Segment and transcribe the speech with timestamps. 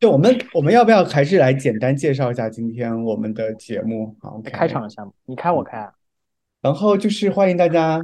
[0.00, 4.14] 就我们我们要不要还是来简单介绍一下今天我们的节目？
[4.20, 5.92] 好，开场一下嘛，你开我开啊。
[6.60, 8.00] 然后就是欢迎大家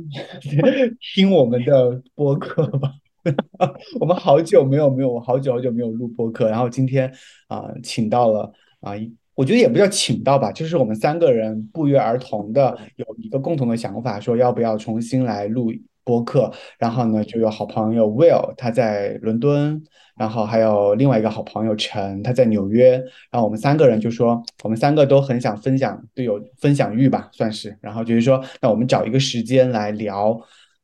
[1.15, 2.93] 听我们的播客吧。
[4.01, 7.09] 我们好久没有没有好久好久没有录播客，然后今天
[7.47, 8.93] 啊，请到了啊，
[9.37, 15.73] 我觉得也不叫请到吧，就是我们三个人不约而同的有一个共同的想法，说要不要重新来录
[16.05, 16.53] 播客。
[16.79, 19.83] 然后呢，就有好朋友 Will 他在伦敦，
[20.17, 22.93] 然后还有另外一个好朋友陈他在纽约，
[23.31, 27.77] 然后我们三个人就说，我们三个都很想分享，都有分享欲吧，算是。
[27.81, 30.41] 然后就是说，那我们找一个时间来聊。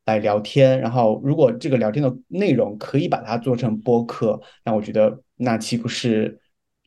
[0.07, 6.37] 来聊天，然后如果这个聊天的内容可以把它做成播客，那我觉得那岂不是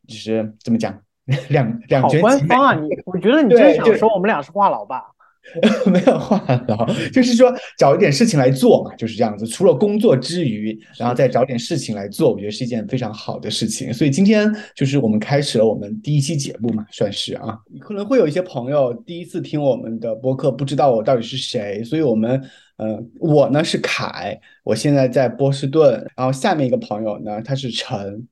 [0.08, 1.00] 就是怎么讲
[1.48, 2.74] 两两全其美啊？
[2.74, 5.06] 你 我觉得你真想说我们俩是话痨吧？
[5.92, 9.46] 没有话痨， 就是说找一点事情来做嘛，就是这样子。
[9.46, 13.94] 除了工作之余，然后再找点事情来做，我觉得是一件非常好的事情。
[13.94, 17.58] 所以今天就是我们开始了我们第一期节目嘛，算是啊。
[17.80, 22.42] 可能会有一些朋友第一次听我们的播客，不知道我到底是谁，所以我们。
[22.78, 25.94] 嗯，我呢是凯，我现在在波士顿。
[26.18, 28.28] 然后下面一个朋友呢，他是陈。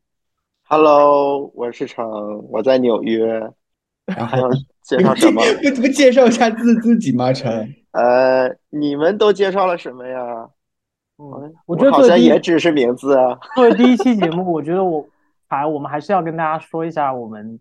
[0.64, 2.04] Hello，我是陈，
[2.50, 3.24] 我在纽约。
[4.08, 4.50] 然后
[4.84, 5.42] 介绍什 么？
[5.62, 7.32] 不不介绍一下自自己吗？
[7.32, 7.74] 陈？
[7.92, 10.50] 呃，你们都介绍了什么呀？
[11.18, 13.38] 嗯，我觉得好像也只是名字啊。
[13.56, 15.06] 作为第一期节目，我觉得我
[15.48, 17.60] 还我们还是要跟大家说一下我们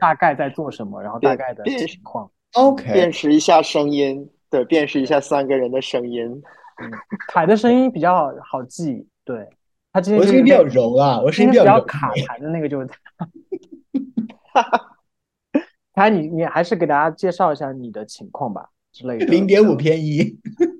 [0.00, 2.28] 大概在做什么，然后大概的情况。
[2.54, 4.28] OK，辨识一下声音。
[4.50, 6.26] 对，辨识一下三个人的声音。
[6.82, 6.90] 嗯，
[7.28, 9.46] 凯的声音比较好记，对
[9.92, 12.88] 他今天声音比较柔啊，我声音比较卡痰的那个就是
[14.54, 14.64] 他。
[15.98, 19.26] 哈哈，凯，你你还是给大家介绍一下你的情况吧，之类的。
[19.26, 20.20] 零点五偏一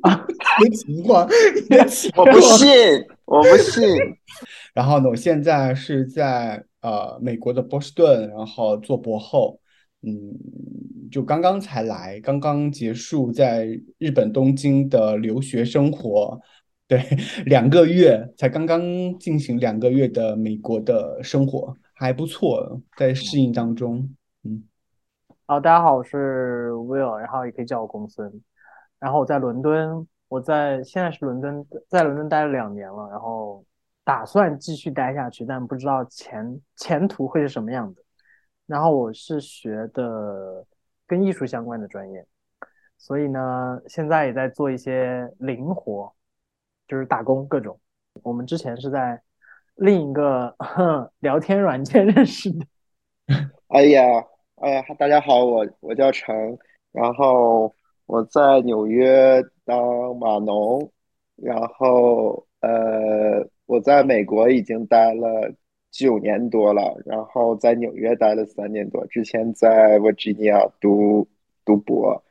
[0.03, 0.25] 啊，
[0.87, 1.27] 情况，
[2.17, 2.69] 我不信，
[3.25, 3.85] 我不信。
[4.73, 9.61] 然后呢，我现在是在呃美国的波士顿，然后做博后。
[10.03, 10.33] 嗯，
[11.11, 13.67] 就刚刚才来，刚刚结束在
[13.99, 16.39] 日本东京的留学生活，
[16.87, 17.03] 对，
[17.45, 18.81] 两个月才刚刚
[19.19, 24.09] 进行两个月的美国的生活，还不错，在适应当中。
[25.51, 28.31] 好，大家好，我是 Will，然后也可以叫我公孙，
[28.99, 33.65] 然后我在伦敦，我在现在是伦敦，在伦敦待了两年了，然后
[34.05, 38.05] 打算继续待下去，但不知道前前途会是什么样子。
[38.67, 40.67] 然后我是学的
[41.07, 42.27] 跟艺术相关的专业，
[42.99, 46.13] 所以呢，现在也在做一些零活，
[46.87, 47.81] 就是打工各种。
[48.23, 49.23] 我们之前是在
[49.77, 50.55] 另一个
[51.21, 52.67] 聊天软件认识的。
[53.69, 54.03] 哎呀，
[54.61, 56.59] 哎呀，大家好，我我叫程，
[56.91, 57.73] 然后
[58.07, 59.79] 我在纽约当
[60.17, 60.91] 码农，
[61.37, 65.53] 然后呃，我在美国已经待了。
[65.91, 71.27] 九年多了，然后在纽约待了三年多，之前在 Virginia 读
[71.65, 72.23] 读博，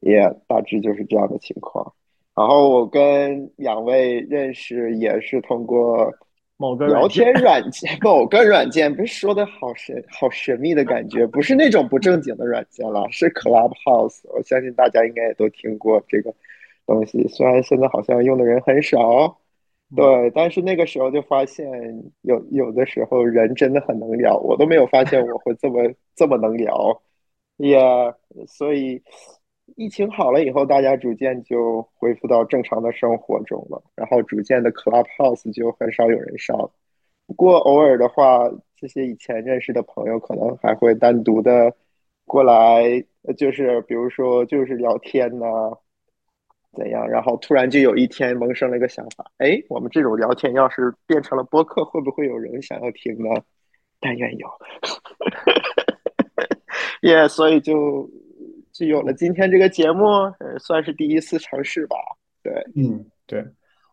[0.00, 1.94] 也大致就是这样的情况。
[2.34, 6.12] 然后我跟两位认识也是通过
[6.58, 14.20] 某个聊天 软件，某个软件，不是说的好神好神秘的感觉，不是那种不正经的软件了，是 Clubhouse。
[14.24, 16.34] 我相信大家应该也都听过这个
[16.84, 19.38] 东西，虽然现在好像用的人很少。
[19.96, 21.66] 对，但是那个时候就发现
[22.20, 27.00] 有有的时候人真的很能聊，我都没有发现我会这么这么能聊，
[27.56, 27.78] 也
[28.46, 29.02] 所以
[29.76, 36.70] 疫情好了以后，大家逐渐就恢复到正常的生活中了，然后逐渐的 Clubhouse 就很少有人上了，
[37.26, 41.74] 不过偶尔的话，这些以前认识的朋友可能还会单独的
[42.24, 43.04] 过来，
[43.36, 45.46] 就是比如说就是聊天呐。
[46.74, 47.08] 怎样？
[47.08, 53.42] 然后突然就有一天萌生了一个想法，哎，我们这种聊天要是变成了播客，会不会有人想要听呢？
[53.98, 54.46] 但愿有，
[57.02, 57.26] 耶！
[57.26, 58.08] 所以就
[58.78, 60.04] 就有了今天这个节目，
[60.38, 61.96] 呃，算是第一次尝试吧。
[62.44, 63.44] 对，嗯，对，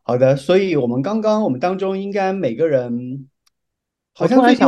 [0.03, 0.35] 好的。
[0.35, 3.27] 所以我们刚刚我们当中应该每个人，
[4.13, 4.67] 好像最近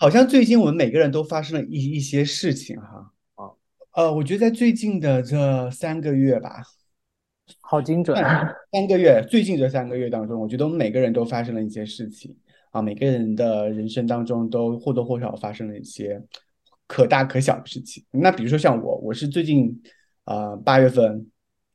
[0.00, 3.12] 好像最近我们每个人都发生了一一些事情哈。
[3.36, 3.50] 啊，
[3.92, 6.64] 呃，我觉得在最近的这三个月吧。
[7.60, 8.16] 好精准！
[8.72, 12.36] 三个月，最近这三个月当中，我觉得我们每个人都发生了一些事情
[12.72, 16.20] 啊，每个人的人生当中都或多或少发生了一些
[16.86, 18.04] 可大可小的事情。
[18.10, 19.80] 那比如说像我，我是最近
[20.24, 21.26] 啊八月份，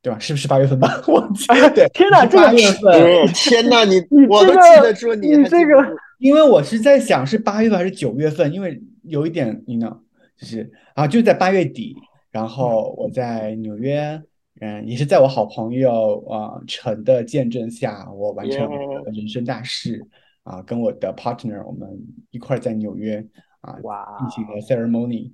[0.01, 0.19] 对吧？
[0.19, 1.01] 是不是八月份吧？
[1.07, 3.27] 忘记对，天哪，八月份！
[3.33, 5.73] 天哪，你我都记得住你这个，
[6.19, 9.97] 因为我是在想是八月份还是九月份，因为有一点你呢，
[10.37, 11.95] 就是啊，就在八月底，
[12.31, 14.21] 然后我在纽约。
[14.63, 19.99] 嗯，也是在我好朋友啊陈的见证下，我完成了人生大事
[20.43, 21.89] 啊，跟我的 partner 我们
[22.29, 23.25] 一块儿在纽约
[23.61, 25.31] 啊哇进行的 ceremony，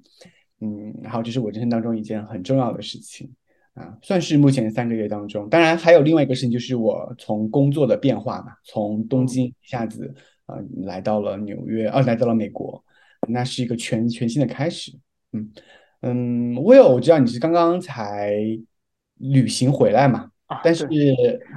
[0.61, 3.29] 嗯，然后这是我人生当中一件很重要的事情
[3.73, 10.13] 啊，算是目前三个月当中，当然还有另外一个事情，就是我从工作的变化嘛，从东京一下子
[10.45, 12.83] 啊来到了纽约，啊来到了美国，
[13.27, 14.91] 那是一个全全新的开始，
[15.33, 15.51] 嗯。
[16.01, 18.35] 嗯，Will，我知道你是刚刚才
[19.15, 20.87] 旅行回来嘛，啊但是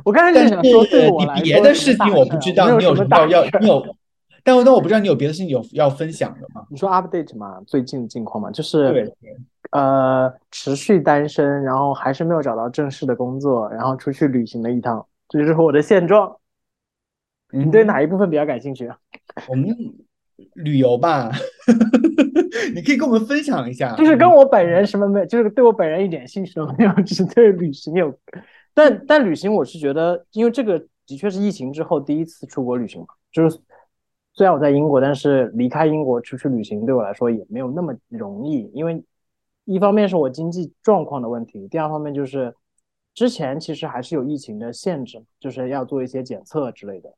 [0.02, 3.96] 我刚才说，对我你来说别的事情我不知道，你有什么要要你有，
[4.44, 6.66] 但我但我不知道你有别的事情有要分享的吗？
[6.70, 9.14] 你说 update 嘛，最近的近况嘛，就是对，
[9.72, 16.36] 呃，持续单身，然后还是没有找到正式的工作，然后出去旅行了一趟，这就是我的现状。
[17.52, 18.96] 你对嗯哪一部分比较感兴趣啊？
[19.48, 19.76] 我们
[20.54, 21.30] 旅游吧，
[22.74, 23.94] 你可以跟我们分享一下。
[23.96, 28.16] 就是跟我本人什么没有，就是对我本人一点兴趣都没有， 只是对旅行有。
[28.72, 33.58] 但但旅行我是觉得，因为这个的确是疫情之后第一次出国旅行嘛，就是
[34.32, 39.02] 虽然我在英国，但是离开英国出去旅行对我来说也没有那么容易，因为
[39.64, 42.54] 一方面是我经济状况的问题，第二方面就是
[43.12, 47.12] 之前其实还是有疫情的限制，就是要做一些检测之类的，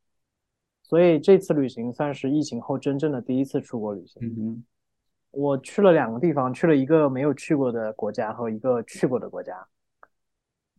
[0.83, 4.21] 所以这次旅行算是疫情后真正的第一次出国旅行。
[4.23, 4.65] 嗯哼，
[5.31, 9.67] 我去了两个地方，去了一个没有去过的国家和一个去过的国家。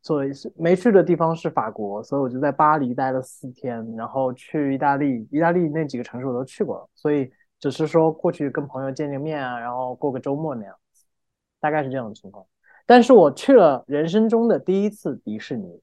[0.04, 11.06] 所以是没去的地方是法国，所以我就在巴黎待了四天，然后去意大利，意大利那几个城市我都去过了，所以只是说过去跟朋友见见面啊，然后过个周末那样子，
[11.62, 12.46] 大概是这样的情况。
[12.86, 15.80] 但是我去了人生中的第一次迪士尼，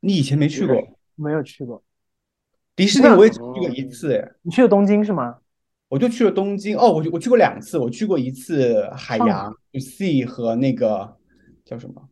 [0.00, 0.74] 你以前没去过
[1.14, 1.80] 没有去过。
[2.74, 5.38] 迪士尼，我也只去过一次，哎，你去了东京是吗？
[5.88, 6.76] 我就去了东京。
[6.76, 11.16] 哦，我我去过两次，我去过一次海上洋，就 Sea 和那个
[11.64, 12.08] 叫什么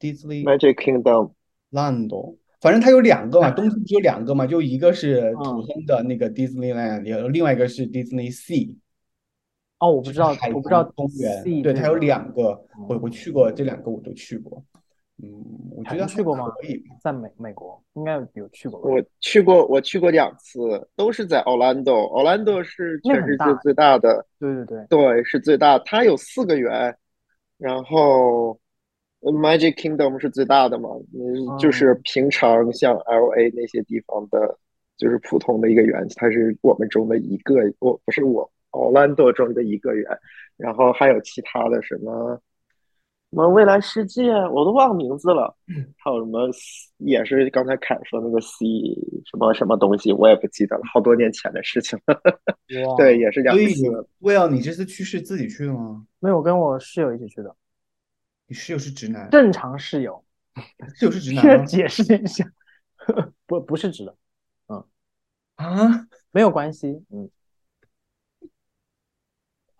[0.00, 8.76] Disney Magic Kingdom，Land，反正它有两个嘛，东京只有两个嘛，就一个是普嗯通的那个 Disneyland，另外一个是 Disney Sea。
[9.78, 11.62] 哦，我不知道，我不知道公园。
[11.62, 12.50] 对，它有两个，
[12.88, 13.00] 我嗯。
[13.00, 14.60] 我去过这两个，我都去过。
[15.22, 15.30] 嗯，
[15.76, 16.46] 我觉得去过吗？
[16.46, 16.82] 还可以。
[17.00, 18.80] 在美美国应该有去过？
[18.80, 21.92] 我去过，我去过两次，都是在 Orlando。
[21.92, 26.96] Orlando 是全世界最大的，对对对，对，是最大，它有四个园，
[27.56, 28.58] 然后呃
[29.32, 34.58] Magic Kingdom 是最大的嘛，嗯，就是哦平常像 LA 那些地方的，
[34.96, 40.06] 就是普通的一个园，它是我们中的一个，我不是我 Orlando 中的一个园，
[40.56, 42.40] 然后还有其他的什么。
[43.30, 45.54] 什么未来世界，我都忘名字了。
[45.98, 46.48] 还有什么，
[46.96, 48.64] 也是刚才凯说那个 C
[49.26, 52.18] 什么什么东西，我也不记得了，好多年前的事情了。
[52.86, 53.84] 哇， 对，也是两所以次。
[54.22, 56.06] ，Will，你这次去是自己去的吗？
[56.20, 57.54] 没有，我跟我室友一起去的，
[58.48, 60.24] 你室友是直男，正常室友，
[60.96, 61.64] 室友是直男吗？
[61.66, 62.50] 解释一下，
[63.46, 64.16] 不不是直的，
[64.68, 64.82] 嗯
[65.56, 67.28] 啊， 没有关系，嗯，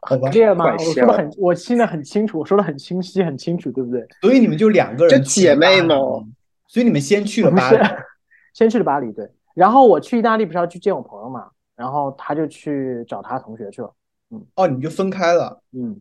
[0.00, 0.30] 好吧。
[0.30, 0.70] clear 吗？
[0.70, 4.06] 我说的很，我听得很清楚，我说的很清晰，很清楚，对不对？
[4.20, 6.32] 所以你们就两个人就姐妹嘛去了巴黎，
[6.66, 7.78] 所以你们先去了巴黎。
[8.52, 13.94] 先去了巴黎，对，然后我去意大利不是要去见我朋友嘛，然后他就去找他同学去了，
[14.30, 15.98] 嗯哦，你们就分开了，嗯，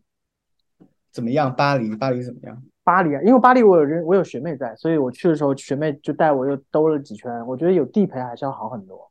[1.12, 1.54] 怎么样？
[1.54, 2.62] 巴黎，巴黎怎么样？
[2.84, 9.10] 巴黎啊，因为巴黎我有人，我有学妹在，所以我去的时候学妹就带我又兜了几圈，我觉得有地陪还是要好很多。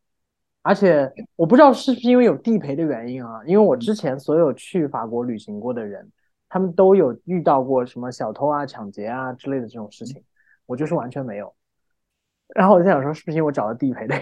[0.64, 6.12] 而且我不知道是不是因为有地陪的原因啊，因为我之前所有去法国旅行过的人，
[6.50, 10.24] 他们都有遇到过什么小偷啊、抢劫啊之类的这种事情，
[10.66, 11.54] 我就是完全没有。
[12.56, 14.16] 然后我就想说，是不是因为我找了地陪的？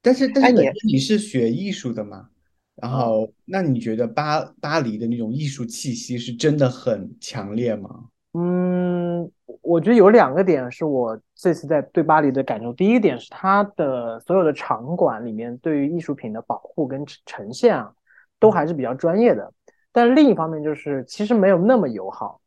[0.00, 2.30] 但是但是你是你是学艺术的嘛，
[2.80, 8.04] 然后那你觉得巴巴黎的那种艺术气息是真的很强烈吗？
[8.34, 9.28] 嗯，
[9.62, 12.72] 我觉得有两个点是我这次在对巴黎的感受。
[12.72, 17.92] 第一个点是它的所有的场馆里面对于艺术品的保护跟呈呈现啊，
[18.38, 19.52] 都还是比较专业的。
[19.90, 22.40] 但另一方面就是其实没有那么友好。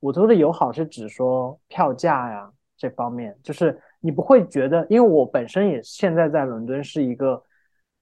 [0.00, 7.42] 我说的友好是指说票价呀这方面，就是你不会觉得，因为我本身也现在在伦敦是一个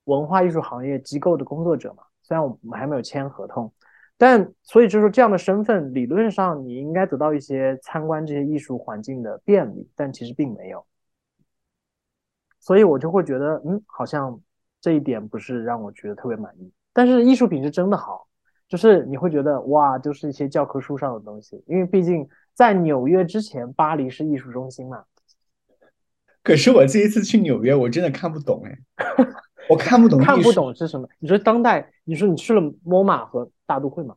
[0.04, 3.72] 文化艺术行业机构的工作者嘛，虽然我们还没有签合同。
[4.18, 10.86] 但所以就是，这样的身份理论上你应该得到一些参观这些艺术环境的便利，但其实并没有。
[12.60, 14.40] 所以我就会觉得，嗯，好像
[14.80, 16.72] 这一点不是让我觉得特别满意。
[16.92, 18.28] 但是艺术品是真的好，
[18.68, 25.02] 就是你会觉得哇，就是一些教科书上的东西，因为毕竟在纽约之前，巴黎是艺术中心嘛。
[26.44, 28.78] 可是我这一次去纽约，我真的看不懂哎，
[29.68, 31.08] 我看不懂，看不懂是什么？
[31.18, 34.16] 你说当代，你说你去了 MoMA 和大都会吗？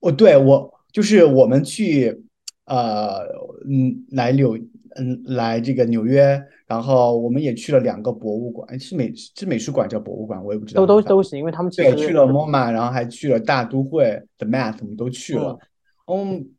[0.00, 2.24] 哦对我就是我们去，
[2.64, 3.20] 呃，
[3.68, 4.56] 嗯，来纽，
[4.96, 10.86] 嗯，来这个纽约，然后我们也去了两个博物馆，是美是美术馆叫博物馆，我也不知道。
[10.86, 15.58] 都都都行，因为他们其对，去了 MoMA，然后还去了大都会的 Met，我们都去了。
[16.06, 16.50] 嗯，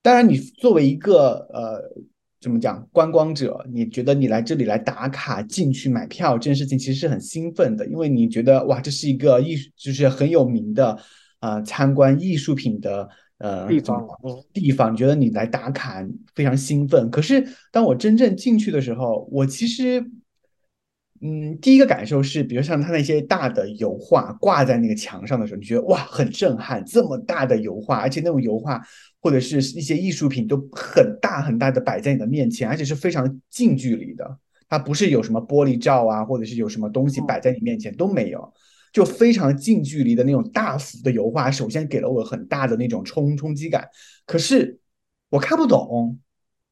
[0.00, 1.92] 当然，你作为一个呃，
[2.42, 10.98] 怎么讲，观光者，你觉得你来这里来打卡进去买票这件事情，其实是很兴奋的，因为你觉得哇，这是一个艺术，就是很有名的
[11.40, 13.08] 呃参观艺术品的
[13.38, 14.06] 呃地方
[14.52, 17.08] 地方，你觉得你来打卡非常兴奋。
[17.10, 20.04] 可是当我真正进去的时候，我其实。
[21.24, 28.84] 嗯，第一个感受是，比如像他那些大的油画挂在那个墙上的时候，你觉得哇，很震撼，这么大的油画，而且那种油画
[29.22, 34.38] 或者是一些艺术品都很大很大的摆在你的面前，而且是非常近距离的，
[34.68, 38.52] 它不是有什么玻璃罩啊，或者是有什么东西摆在你面前都没有，
[38.92, 43.88] 就非常近距离的那种大幅的油画，首先给了我很大的那种冲冲击感，
[44.26, 44.80] 可是
[45.30, 46.18] 我看不懂。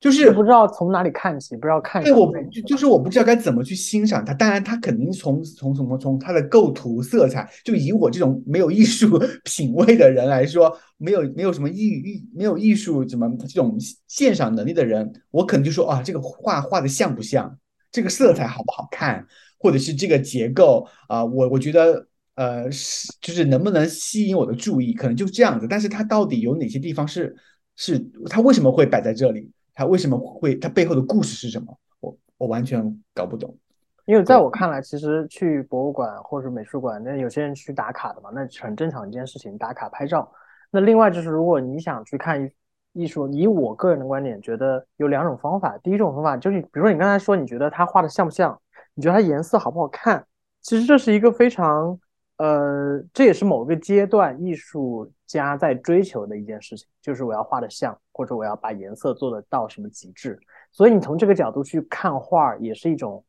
[0.00, 2.02] 就是不知道从哪里看起，不知道看。
[2.02, 4.32] 对，我就就是我不知道该怎么去欣赏它。
[4.32, 13.76] 当然，它肯定从从什么从它的构图、色彩，就以我这种没有艺术 品味的人来说，没有没有什么艺艺没有艺术怎么这种
[14.06, 17.58] 鉴赏能力的人，我可能就说啊，这个画画的像不像？
[17.92, 19.26] 这个色彩好不好看？
[19.58, 25.66] 或者是这个结构啊，我我觉得呃是就是能不能吸引我的注意，可能就是这样子。
[25.68, 27.36] 但是它到底有哪些地方是
[27.76, 27.98] 是
[28.30, 29.50] 它为什么会摆在这里？
[29.80, 30.54] 它为什么会？
[30.56, 31.74] 它背后的故事是什么？
[32.00, 33.56] 我我完全搞不懂。
[34.04, 40.30] 因为在我看来，其实去博物馆或者美术馆，那有些人去打卡的嘛，那很正常一件事情，打卡拍照。
[40.70, 42.46] 那另外就是，如果你想去看
[42.92, 45.78] 艺术，以我个人的观点，觉得有两种方法。
[45.78, 48.60] 第一种方法就是，比如说你刚才说，你觉得他画的像不像？
[48.92, 50.22] 你觉得它颜色好不好看？
[50.60, 51.98] 其实这是一个非常。
[52.36, 60.38] 呃，这也是某个阶段艺术家在追求的一件事情，就是我要画的像，或者我要把颜色做得到什么极致。
[60.72, 63.24] 所以你从这个角度去看画，也是一种，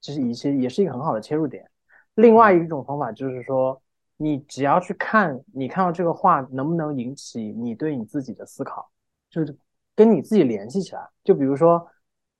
[0.00, 1.68] 就是一些也是一个很好的切入点。
[2.14, 3.80] 另外一种方法就是说，
[4.16, 8.88] 你只要去看，你看到这个画能不能引起你对你自己的思考，
[9.30, 9.56] 就是
[9.96, 11.08] 跟你自己联系起来。
[11.24, 11.78] 就比如说，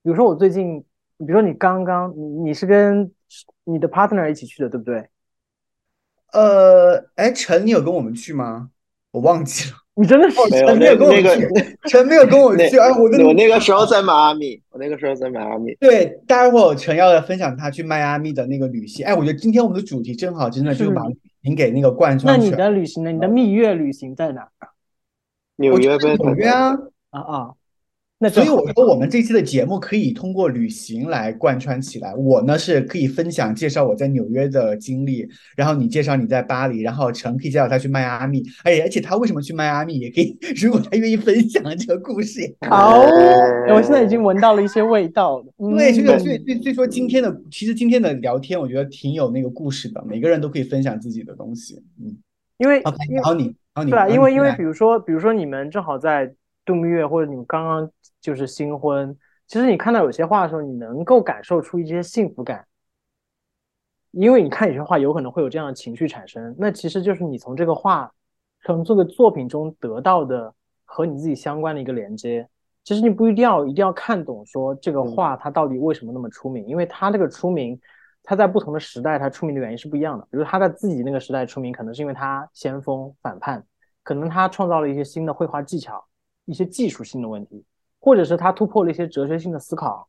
[0.02, 0.80] 比如说我最近，
[1.18, 3.12] 比如说你刚刚，你是跟
[3.64, 5.08] 你的 partner 一起去的，对不对？
[6.32, 8.70] 呃，哎，陈，你有跟我们去吗？
[9.14, 9.76] 我忘记了。
[9.94, 11.48] 你真的是陈没有跟我去，
[11.88, 12.76] 陈没有跟我去。
[12.76, 15.72] 哎，我我那个时候在迈阿密，我那个时候在迈阿密。
[15.78, 19.06] 对，待会儿陈要来分享他去迈阿密的那个旅行。
[19.06, 21.04] 哎，我觉得今天我们的主题正好，真的就把
[21.42, 22.36] 您给那个贯穿。
[22.36, 23.12] 那你的旅行呢？
[23.12, 24.48] 你的蜜月旅行在哪？
[25.58, 26.76] 纽约呗，纽约啊
[27.10, 27.50] 啊啊！
[28.30, 32.14] 所以我说，我们这期的节目可以通过旅行来贯穿起来。
[32.14, 38.42] 我呢是可以分享介绍我在纽约的经历，然后你介绍你在巴黎，然后陈可以介绍他去迈阿密。
[38.62, 42.40] 哎，而且他为什么去迈阿密也可以，如果他愿意分享这个故事。
[42.70, 43.00] 好，
[43.68, 45.44] 我现在已经闻到了一些味道了。
[45.76, 50.02] 对，所以所以所以说今天的其实今天的聊天，我觉得挺有那个故事的。
[50.08, 51.82] 每个人都可以分享自己的东西。
[52.00, 52.16] 嗯，
[52.56, 56.32] 因为然后你，然后你对啊，因为因为比如说比如说你们正好在
[56.64, 57.90] 度蜜月，或者你们刚刚。
[58.24, 59.14] 就是新婚，
[59.46, 62.66] 其实你看到有些话的时候，你能够感受出一些幸福感，
[64.12, 68.10] 因为你看有些话有可能会有这样的情绪产生，那其实就是你从这个话，
[68.62, 70.54] 从这个作品中得到的
[70.86, 72.48] 和你自己相关的一个连接。
[72.82, 77.78] 其实你不一定要一定要看懂说这个画它到底为什么那么出名，因为它这个出名，
[78.22, 80.26] 它在不同的时代它出名的原因是不一样的。
[80.30, 83.62] 比如他在自己那个时代出名，可能是因为他先锋反叛，
[84.02, 86.02] 可能他创造了一些新的绘画技巧，
[86.44, 87.64] 一些技术性的问题。
[88.00, 90.06] 或者是他突破了一些哲学性的思考，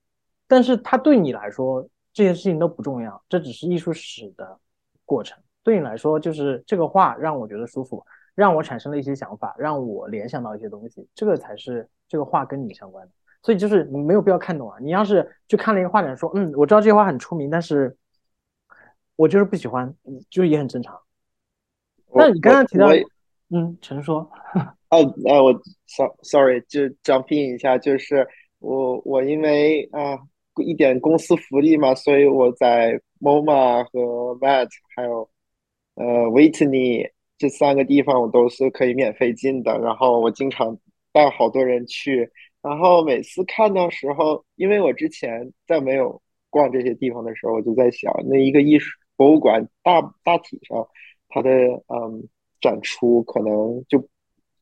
[0.50, 4.60] 但是他对你来说这些事情都不重要，这只是艺术史的
[5.06, 5.42] 过程。
[5.64, 13.14] 对你来说，就是这个画让我觉得舒服，让我产生了一些想法，让我联想到一些东西，这个才是这个画跟你相关的。
[13.42, 14.78] 所以就是你没有必要看懂啊。
[14.82, 17.96] 你要是去看了一个画展，说嗯，我知道这些画很出名，但是
[19.16, 19.96] 我就是不喜欢，
[20.30, 21.00] 就是也很正常。
[22.14, 22.88] 那你刚刚提到，
[23.52, 24.30] 嗯，陈说。
[24.96, 25.62] 哦，呃，我
[26.24, 28.28] sorry，就 jump in 一下，就是
[28.60, 30.18] 我我因为啊
[30.64, 35.30] 一点公司福利嘛，所以我在 MoMA 和 Met 还有
[35.96, 39.78] 呃 Whitney 这三个地方我都是可以免费进的。
[39.80, 40.78] 然后我经常
[41.12, 42.30] 带好多人去，
[42.62, 50.88] 然后每次看到时候，因为我之前在没有逛这些地方的时候，我就在想，那一个艺术博物馆大大体上
[51.30, 51.50] 它的
[51.88, 52.28] 嗯
[52.62, 54.08] 展出可能就。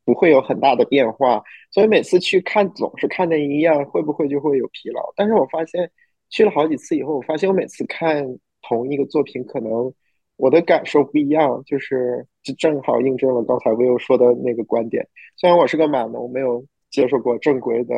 [0.04, 5.12] 不会有很大的变化，所以每次去看总是看那一样，会不会就会有疲劳？
[5.16, 5.90] 但是我发现
[6.30, 8.24] 去了好几次以后，我发现我每次看
[8.62, 9.92] 同一个作品，可能
[10.36, 15.06] 我的感受不一样，就是就正好印证了刚才 Will 说的那个观点。
[15.36, 17.94] 虽然我是个码农，没有接受过正规的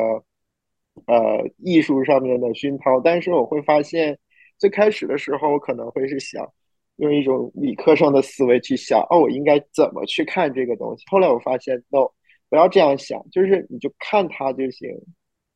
[1.07, 4.19] 呃艺术上面的熏陶，但是我会发现，
[4.59, 6.47] 最开始的时候我可能会是想
[6.97, 11.05] 用一种理科生的思维去想，哦，我应该怎么去看这个东西。
[11.11, 12.09] 后来我发现，no，
[12.49, 14.89] 不要这样想，就是你就看它就行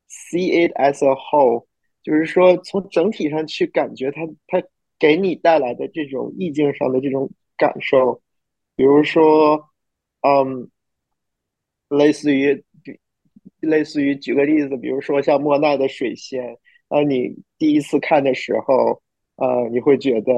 [0.09, 1.65] ，see it as a whole，
[2.03, 4.67] 就是说从整体上去感觉它它
[4.99, 8.21] 给你带来的这种意境上的这种感受，
[8.75, 9.69] 比如说，
[10.21, 10.69] 嗯，
[11.89, 12.63] 类似于。
[13.59, 16.57] 类似于举个例子，比如说像莫奈的水仙，
[16.89, 19.01] 呃，你第一次看的时候，
[19.35, 20.33] 呃，你会觉得，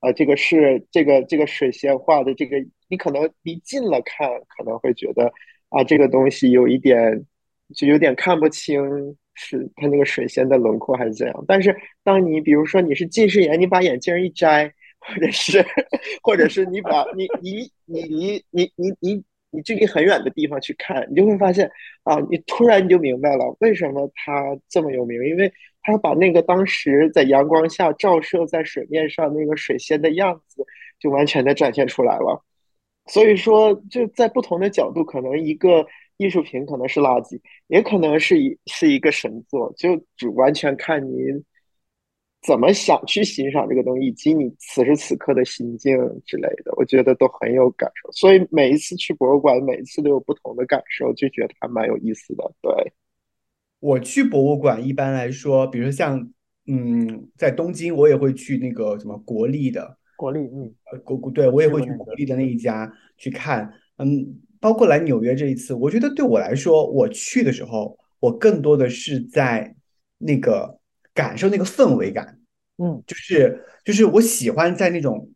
[0.00, 2.56] 啊，这个是这个这个水仙画的这个，
[2.88, 5.32] 你可能离近了看，可能会觉得，
[5.68, 7.24] 啊，这个东西有一点，
[7.74, 8.82] 就有点看不清
[9.34, 11.44] 是它那个水仙的轮廓还是怎样。
[11.46, 15.64] 但是当你比如说你是近视眼，你把眼镜一摘，或者是，
[16.22, 19.24] 或者是你把你你你离你你你。
[19.52, 21.68] 你距离很远的地方去看，你就会发现
[22.04, 30.64] 啊，你突然你就明白了为什么它这么有名，因为他把那个当时在阳光下照射在水面上那个水仙的样子，
[30.98, 32.44] 就完全的展现出来了。
[33.06, 35.84] 所以说，就在不同的角度，可能一个
[36.16, 41.16] 艺术品可能是垃圾，也可能是一是一个神作，就只完全看你。
[42.42, 45.94] 怎么想去欣赏这个东西，以及你此时此刻的心境
[46.24, 48.10] 之类的，我觉得都很有感受。
[48.12, 52.50] 所以每一次去博物馆，每一次都有不同的感受，就觉得还蛮有意思的。
[52.62, 52.72] 对，
[53.80, 56.30] 我去博物馆一般来说，比如说像
[56.66, 63.72] 嗯，在东京，我也会去那个什么国立的国立，嗯，呃国国对我也会去国立的那一家去看。
[63.98, 69.74] 嗯，包括来纽约这一次，我觉得对我来说，我去的时候，我更多的是在
[70.18, 70.78] 那个。
[71.12, 72.38] 感受那个氛围感，
[72.78, 75.28] 嗯，就是就是我喜欢在那种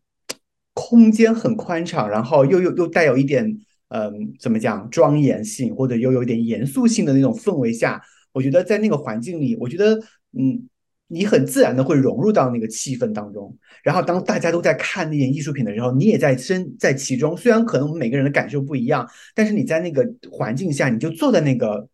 [0.73, 3.45] 空间很宽敞，然后又又又带有一点
[3.89, 8.01] 嗯怎么讲庄严性或者又有点严肃性的那种氛围下，
[8.35, 9.95] 我觉得在那个环境里，我觉得
[10.37, 10.69] 嗯
[11.07, 21.89] 你很自然的会融入到那个气氛当中，然后当大家都在看那件艺术品的时候，你也在身在其中，虽然可能我们每个人的感受不一样，但是你在那个环境下，你就坐在那个。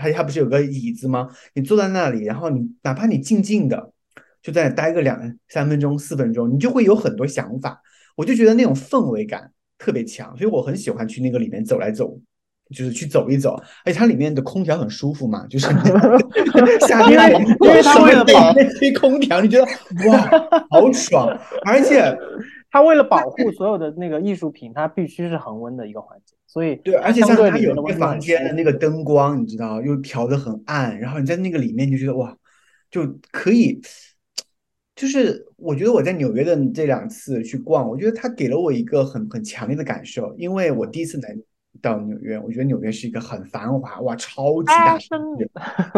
[0.00, 1.28] 他他不是有个椅子吗？
[1.54, 3.92] 你坐在那里，然后你哪怕你静静的
[4.40, 7.82] 就在待个两三分钟、四分钟，你就会有很多想法。
[8.14, 12.16] 我就觉得那种氛围感特别强，所以我很喜欢去那个里面走来走，
[12.70, 13.54] 就是去走一走。
[13.84, 15.66] 而且它里面的空调很舒服嘛，就是
[16.86, 17.18] 夏天
[17.60, 19.64] 因为它为了保吹空调，你觉得
[20.08, 20.30] 哇
[20.70, 22.16] 好爽，而且。
[22.70, 32.36] 它为了保护所有的那个艺术品，它必须是恒温的一个环境，所以对，而且像它有那个房间的那个灯光，你知道，又调的很暗，然后你在那个里面就觉得哇，
[32.90, 33.80] 就可以，
[34.94, 41.34] 就是我觉得我在纽约的这两次去逛，我觉得它给了我一个很很强烈的感受，因为我第一次来
[41.80, 45.50] 到纽约，我觉得纽约是一个很繁华哇，超级大城市。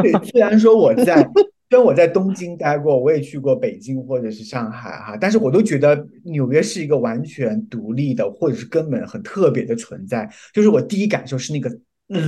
[0.02, 1.28] 对，虽然说我在。
[1.70, 10.28] 虽然我在东京待过，我也去过北京或者是上海哈，但是我都觉得纽约是一个完全独立的，或者是根本很特别的存在。
[10.52, 11.70] 就是我第一感受是那个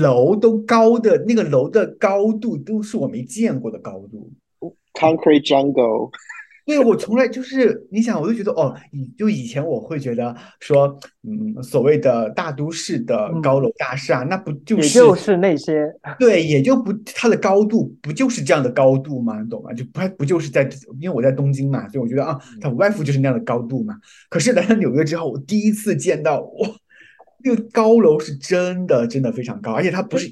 [0.00, 4.30] 楼都高的，那个楼的高度都是我没见过的高度
[4.94, 6.12] ，concrete jungle。
[6.64, 19.40] 对，我从来就是你想，我就觉得哦，以就以前我会觉得说，嗯，所谓的大都市的高楼大厦，那不就是也就是那些对，也就不它的高度不就是这样的高度吗？
[19.42, 19.72] 你懂吗？
[19.72, 20.62] 就不不就是在，
[21.00, 23.96] 因为我在东京嘛，所以我觉得啊，它无外乎就是那样的高度嘛。
[24.28, 26.68] 可是来到纽约之后，我第一次见到哇，
[27.44, 30.28] 那个高楼是真的真的非常高，而且它不是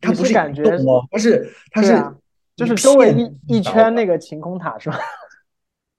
[0.00, 2.00] 它不是感觉哦，它是它是
[2.54, 4.98] 就是周围一一圈那个晴空塔是吧？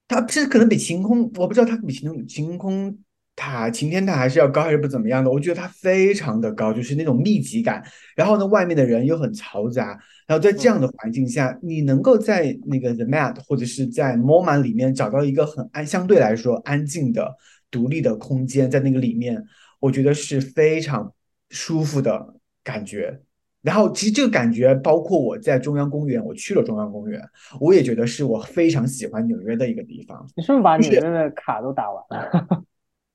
[0.07, 2.97] 它是可能比晴空，我不知道它比晴空晴空
[3.35, 5.29] 塔、晴天塔还是要高，还是不怎么样的。
[5.29, 7.83] 我觉得它非常的高，就是那种密集感。
[8.15, 9.99] 然后呢，外面的人又很嘈杂。
[10.27, 17.35] 然后在这样的环境下，你能够在那个 The Mat 或者是在 MoMA 里面找到一个很安，相对来说安静的、
[17.69, 19.43] 独立的空间，在那个里面，
[19.79, 21.13] 我觉得是非常
[21.49, 23.21] 舒服的感觉。
[23.65, 27.19] 然后其实这个感觉，包括我在中央公园，我去了中央公园，
[27.59, 30.25] 我也觉得是我非常喜欢纽约的一个地方。
[30.35, 32.47] 你是不是把纽约的卡都打完了？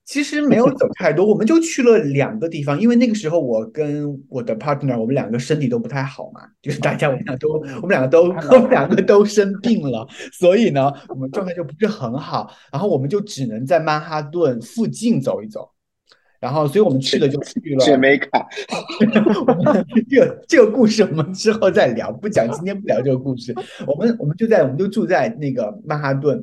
[0.04, 7.48] 其实没有走太多，我们就去了两个地方，因为那个时候我跟我的 partner，我们两个身体都不太好嘛，就是大家我们俩都
[7.80, 15.70] 我们两个都我们两个都生病了，所以呢，我们状态就不是很好，然后我们就只能在曼哈顿附近走一走。
[16.40, 17.84] 然后，所以我们去的就去了。
[17.84, 18.48] 雪梅卡，
[20.08, 23.54] 这个这个故事我们之后再聊，不讲今天不聊这个故事。
[23.86, 26.40] 我们我们就在我们就住在那个曼哈顿，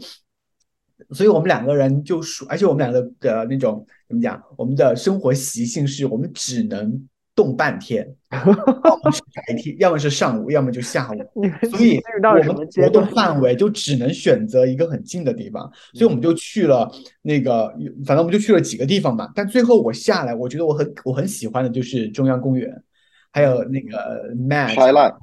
[1.10, 8.44] 所以我们两个人就属，而且我们两个的那种怎么讲，我们的生活习性是我们只能冻半天，要
[9.04, 11.18] 么是白天，要么是上午，要么就下午。
[11.70, 13.06] 所以我们活动？
[13.14, 17.68] 范围就只能选择一个很近的地方，所以我们就去了那个，
[18.08, 19.32] 反正我们就去了几个地方吧。
[19.36, 22.84] 但最后我下来，我觉得我很我很喜欢的就是中央公园，
[23.32, 25.16] 还有那个 Mad，highlight，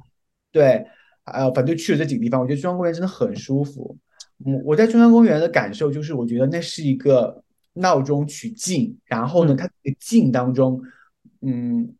[0.53, 0.85] 对，
[1.25, 3.97] 呃，反正就去了这几个地方，我觉得中央公园真的很舒服。
[4.45, 10.81] 嗯，我在中央公园的感受就是，我觉得那是一个闹中取静，然后呢，嗯它这个静当中，
[11.41, 11.93] 嗯，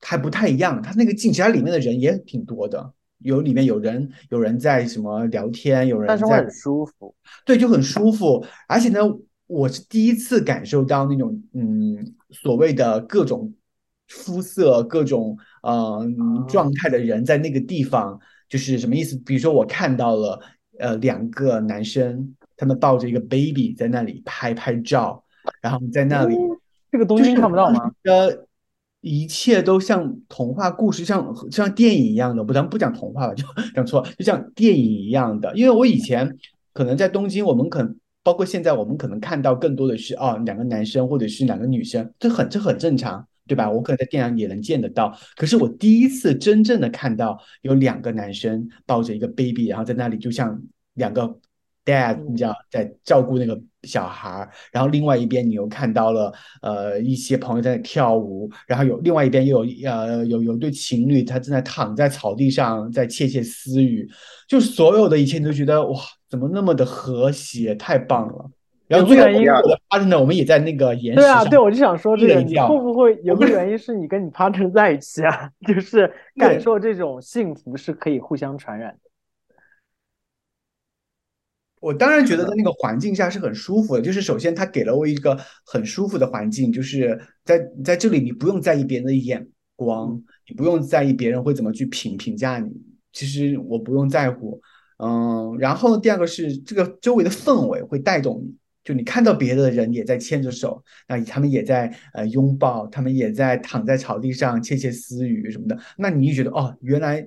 [0.00, 0.80] 还不太一样。
[0.80, 7.14] 他那个静，其实它里面的人也挺多的，有里面有人有人在什么聊天，有人在但是会很舒服。
[7.44, 8.44] 对，就很舒服。
[8.68, 9.00] 而且呢，
[9.46, 13.52] 我是第一次感受到那种嗯所谓的各种
[14.08, 19.16] 肤色、各种呃嗯状态的人在那个地方，就是什么意思？
[19.26, 20.40] 比如说我看到了
[20.78, 25.24] 呃两个男生，他们抱着一个 baby 在那里拍拍照，
[25.60, 26.36] 然后在那里。
[26.90, 27.92] 这个东西看不到吗？
[28.04, 28.47] 呃，
[29.00, 35.54] 一切都像童话故事，像像电影一样的，不，咱们不讲童话了，就 讲错，就像电影一样的。
[35.56, 36.36] 因为我以前
[36.72, 43.70] 可能在东京，我们可能包括现在，我们可能看到更多的是哦，两个男生或者是两个女生，这很这很正常，对吧？
[43.70, 45.16] 我可能在电影也能见得到。
[45.36, 50.60] 可是我第一次真正的看到有两个男生抱着一个 baby，然后在那里就像
[50.94, 51.38] 两个
[51.84, 64.08] dad，你知道，在照顾那个小孩儿，然后另外一边你又看到了呃一些朋友在那跳舞，然后有另外一边又有呃有有对情侣他正在躺在草地上在窃窃私语，
[64.48, 68.50] 就所有的一切你都觉得哇，怎么那么的和谐，太棒了。
[68.88, 75.50] 然后最原因我的 partner 我们也在那个岩石对啊，对，我就想说这个，你会不会 有个原因是你跟你 partner 在一起啊？
[75.68, 79.10] 就是感受这种幸福是可以互相传染的。
[81.80, 92.70] 我当然觉得在那个环境下是很舒服的，就是首先他给了我一个很舒服的环境，就是在在这里你不用在意别人的眼光，你不用在意别人会怎么去评评价你，
[93.12, 94.60] 其实我不用在乎。
[94.98, 107.24] 嗯，然后第二个是这个周围的氛围会带动你，就你看到别的人也在牵着手，那他们也在呃拥抱，他们也在躺在草地上窃窃私语什么的，那你就觉得哦，原来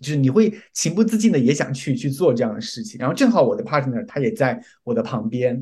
[0.00, 2.98] 就是你会情不自禁的也想去去做这样的事情。
[2.98, 5.60] 然后正好我的 partner 他也在我的旁边，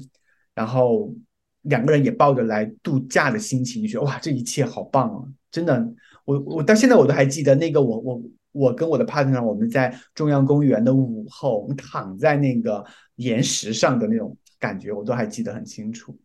[0.55, 1.15] 然后
[1.63, 5.25] 两个人也抱着来度假的心情，就觉得哇，这一切好棒啊！
[5.51, 5.87] 真的，
[6.25, 8.23] 我我到现在我都还记得那个我我
[8.53, 12.85] 我跟我的 partner 我们在中央公园的午后，我们躺在那个
[13.17, 16.17] 岩石上的那种感觉，我都还记得很清楚。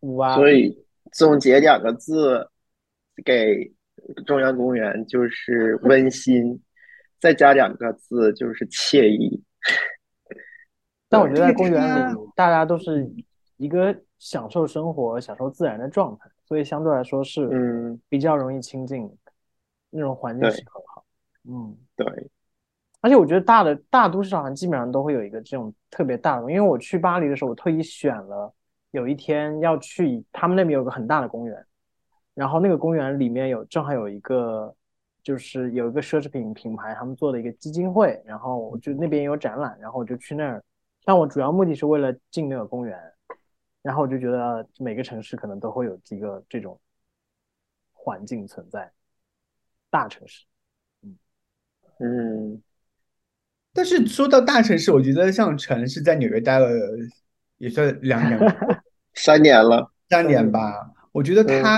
[0.00, 0.76] 哇，所以
[1.12, 2.48] 总结两个字
[3.24, 3.72] 给
[4.24, 6.60] 中央公园就是温馨，
[7.18, 9.42] 再加两个字就是惬意。
[11.08, 13.08] 但我觉得在公园里，大家都是
[13.56, 19.08] 一个享受生活、享受自然的状态，所以相对来说是嗯，比较容易亲近，
[19.90, 21.04] 那种环境是很好。
[21.48, 22.06] 嗯，对，
[23.00, 28.52] 而且我觉得大的大都市好像基本上都会有一个这种特别大的，因为我去巴黎的时候，我特意选了
[28.90, 31.66] 有一天要去他们那边有个很大的公园，
[32.34, 34.74] 然后那个公园里面有正好有一个
[35.26, 40.62] 就是有一个奢侈品品牌他们做的一个基金会，然后我就那边有展览，然后我就去那儿，
[41.04, 42.96] 但我主要目的是为了进那个公园，
[43.82, 46.78] 然后我就觉得每个城市可能都会有几个这种
[47.92, 48.88] 环境存在，
[49.90, 50.44] 大城市。
[51.98, 52.62] 嗯，
[53.72, 56.68] 但是说到大城市，我觉得像陈是在纽约待了
[57.58, 58.38] 也算两年
[59.14, 60.92] 三年了，三年吧。
[61.10, 61.76] 我觉得他，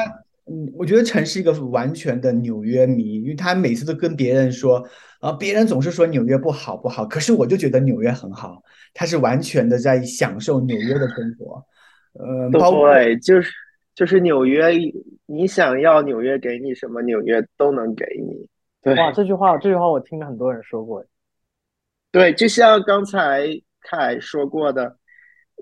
[0.50, 4.82] 嗯，我觉得陈是一个完全的纽约迷，因为他每次都跟别人说，
[5.20, 8.62] 啊，别人总是说纽约不好不好，可是我就觉得纽约很好，
[8.94, 11.64] 他是完全的在享受纽约的生活，
[12.14, 13.52] 呃，包括对，就是
[13.94, 14.68] 就是纽约，
[15.26, 18.48] 你想要纽约给你什么，纽约都能给你。
[18.80, 21.04] 对哇，这句话这句话我听了很多人说过。
[22.10, 23.46] 对，就像刚才
[23.82, 24.96] 凯说过的，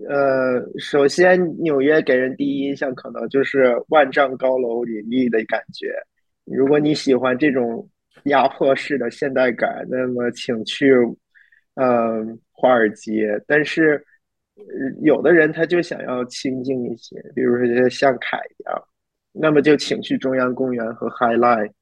[0.08, 5.94] 呃，首先纽约给人第一印象可能就是万丈高楼林立的感觉。
[6.44, 7.88] 如果你喜欢这种
[8.24, 10.92] 压迫式的现代感，那么请去，
[11.74, 13.42] 呃，华尔街。
[13.46, 14.04] 但是，
[15.02, 18.82] 有的人他就想要清静一些，比如说像凯一样，
[19.32, 21.72] 那么就请去中央公园和 High Line。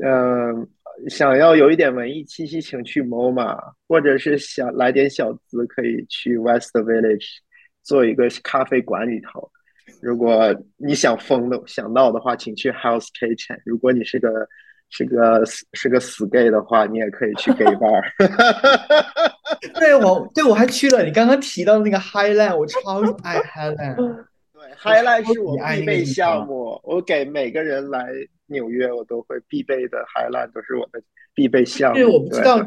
[0.00, 0.66] 呃，
[1.08, 3.58] 想要有一点文艺气息，请去 MoMA，
[3.88, 7.26] 或者是想来点小资，可以去 West Village
[7.82, 9.50] 做一个咖啡馆里头。
[10.02, 13.60] 如果你想疯的想闹的话，请去 House Kitchen。
[13.64, 14.46] 如果你是个
[14.88, 18.02] 是个是个死 gay 的话，你也可以去 gay bar。
[19.78, 23.96] 对我对我还去了你刚刚提到的那个 Highland，我超爱 Highland。
[24.52, 28.06] 对，Highlight 超是我必备项目，我给每个人来
[28.50, 31.00] 纽约，我都会必备的 Highline 都是我的
[31.34, 31.98] 必备项目。
[31.98, 32.58] 是我不知道，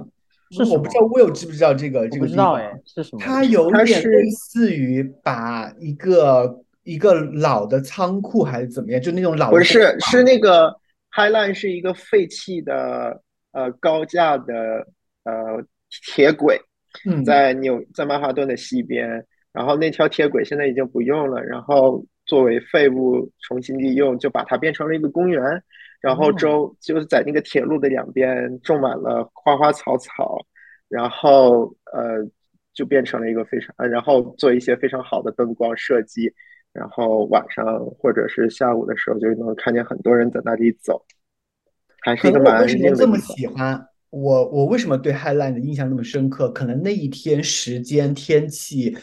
[0.51, 2.55] 是我不知道 Will 知不知道这个这个地方？
[2.55, 3.21] 哎，是什么？
[3.21, 10.73] 它有点类似于把一个一个老的仓库还是怎么样，就那种老的不是是那个
[11.15, 14.87] Highline 是一个废弃的呃高架的
[15.23, 15.63] 呃
[16.13, 16.59] 铁轨，
[17.05, 25.39] 嗯在纽在曼哈顿的西边，然后那条铁轨现在已经不用了，然后作为废物重新利用，就把它变成了一个公园，
[26.01, 30.43] 然后哦周就是在那个铁路的两边种满了花花草草，
[30.89, 32.27] 然后呃
[32.73, 36.33] 就变成了一个非常，呃然后做一些非常好的灯光设计，
[36.73, 37.63] 然后晚上
[37.99, 41.05] 或者是下午的时候就能看见很多人在那里走，
[42.01, 43.17] 还是可一个蛮安能我为什么这么。
[43.19, 44.49] 喜欢我？
[44.49, 46.49] 我为什么对 Highline 的印象那么深刻？
[46.49, 48.97] 可能那一天时间、天气，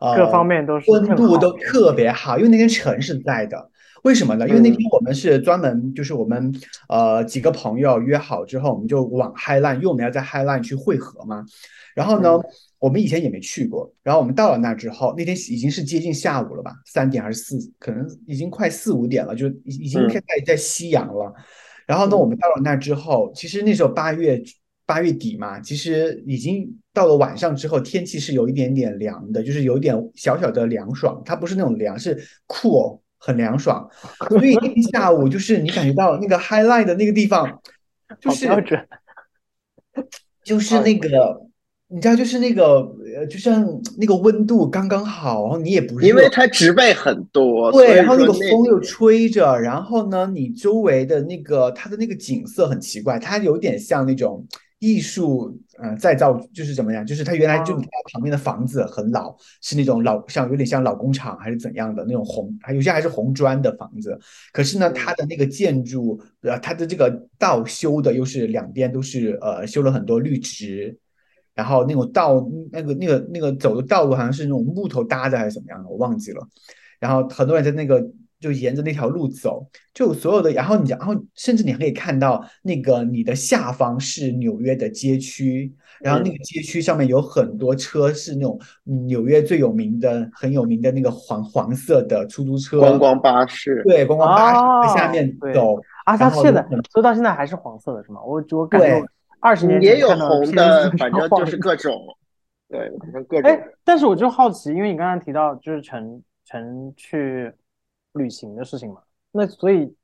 [0.00, 3.70] 呃，各方面都是温度都特别好，因为那天城是在的。
[4.02, 4.46] 为什么呢？
[4.48, 6.54] 因为那嗯天我们是专门，就是我们
[6.88, 11.44] 呃几个朋友约好之后，我们就往 Highline，因为我们要在 Highline 去汇合嘛。
[11.92, 12.44] 然后呢，嗯
[12.78, 13.92] 我们以前也没去过。
[14.04, 21.34] 然后我们到了那之后，那天已经是接近下午了吧，三点还是四，可能已经快四五点了，就已已经嗯开始在夕阳了。
[21.84, 24.40] 然后呢，嗯我们到了那之后，其实那时候八月
[24.86, 31.20] 八月底嘛，其实已经到了晚上之后，天气是有一点点凉的，就是有一点小小的凉爽。
[31.24, 33.86] 它不是那种凉，是酷哦，很凉爽。
[34.30, 37.60] 所以那天下午就是你感觉到那个 highlight 的那个地方，
[38.20, 38.88] 就是好标准。
[40.44, 41.40] 就是那个，
[41.88, 42.78] 你知道，就是那个
[43.16, 43.66] 呃，就像
[43.98, 54.46] 那个温度刚刚好，然后你也不热，因为它植被很多，对，然后那个风又吹着，然后呢，你周围的那个它的那个景色很奇怪，它有点像那种
[54.78, 64.18] 艺术，呃，再造，就是怎么样，就是它原来就哦你看旁边的房子很老，是那种老像有点像老工厂还是怎样的那种红，还有些还是红砖的房子，
[64.52, 70.98] 可是呢，它的那个建筑，呃，它的这个道修的又是两边都是呃修了很多绿植。
[71.54, 76.46] 然后那种道，那个那个那个走的道路好像是那种木头搭的还是怎么样的，我忘记了。
[77.00, 78.06] 然后很多人在那个
[78.46, 98.20] 就沿着那条路走，就所有的，然后你然后甚至你还可以看到那个你的下方是纽约的街区，然后那个街区上面有很多车是那种嗯纽约最有名的很有名的那个黄黄色的出租车，观光巴士，对观光巴士在下哦面对走，啊，它现在所以到现在还是黄色的是吗？
[98.24, 99.04] 我我感觉
[99.40, 101.92] 二十年也有红的，反正就是各种，
[102.68, 103.50] 对，反正各种。
[103.50, 107.52] 哎，但是我就好奇，因为你刚刚提到就是陈陈去
[108.16, 109.94] 旅行的事情嘛，那所以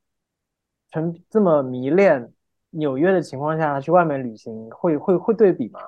[0.91, 2.31] 陈这么迷恋
[2.69, 5.79] 纽约的情况下去外面旅行，会会会对比吗？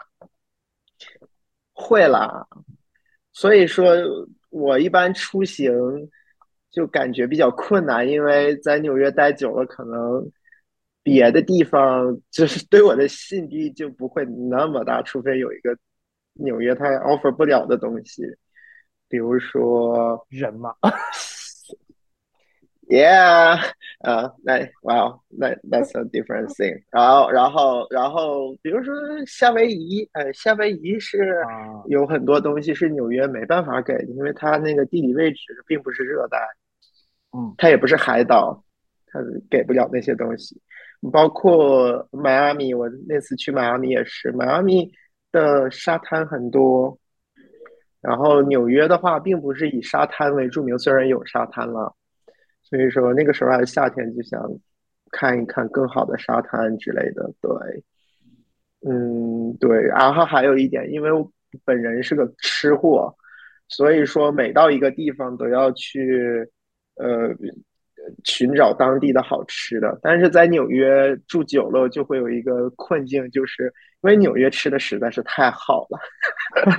[1.74, 2.48] 会啦，
[3.32, 3.86] 所以说
[4.50, 5.72] 我一般出行
[6.72, 10.32] 就感觉比较困难，因为在纽约待久了，可能
[11.04, 15.78] 别的地方就是对我的吸引力就不会那么大，除非有一个
[16.34, 18.24] 纽约它 offer 不了的东西，
[19.08, 20.74] 比如说人嘛，
[22.88, 23.60] Yeah，
[24.02, 26.84] 呃，那 Wow，那 That's a different thing。
[26.92, 28.94] 然后，然后，然后，比如说
[29.26, 36.38] 夏威夷，呃，夏威夷是啊有很多东西是纽约没办法给的，因为它那个地理位置并不是热带，
[37.36, 38.64] 嗯，它也不是海岛，
[39.08, 39.20] 它
[39.50, 40.62] 给不了那些东西。
[41.12, 44.92] 包括迈阿密，我那次去迈阿密也是，迈阿密
[45.32, 47.00] 的沙滩很多，
[48.00, 51.96] 然后纽约的话，并不是以沙滩为著名，虽然有沙滩了。
[52.68, 54.42] 所以说那个时候还是夏天，就想
[55.12, 57.32] 看一看更好的沙滩之类的。
[57.40, 59.84] 对，嗯，对。
[59.84, 61.32] 然后还有一点，因为我
[61.64, 63.16] 本人是个吃货，
[63.68, 66.50] 所以说每到一个地方都要去
[66.96, 67.30] 呃
[68.24, 70.00] 寻找当地的好吃的。
[70.02, 73.66] 但是在纽约住久了，就会有一个困境，就是
[74.02, 76.00] 因为纽约吃的实在是太好了。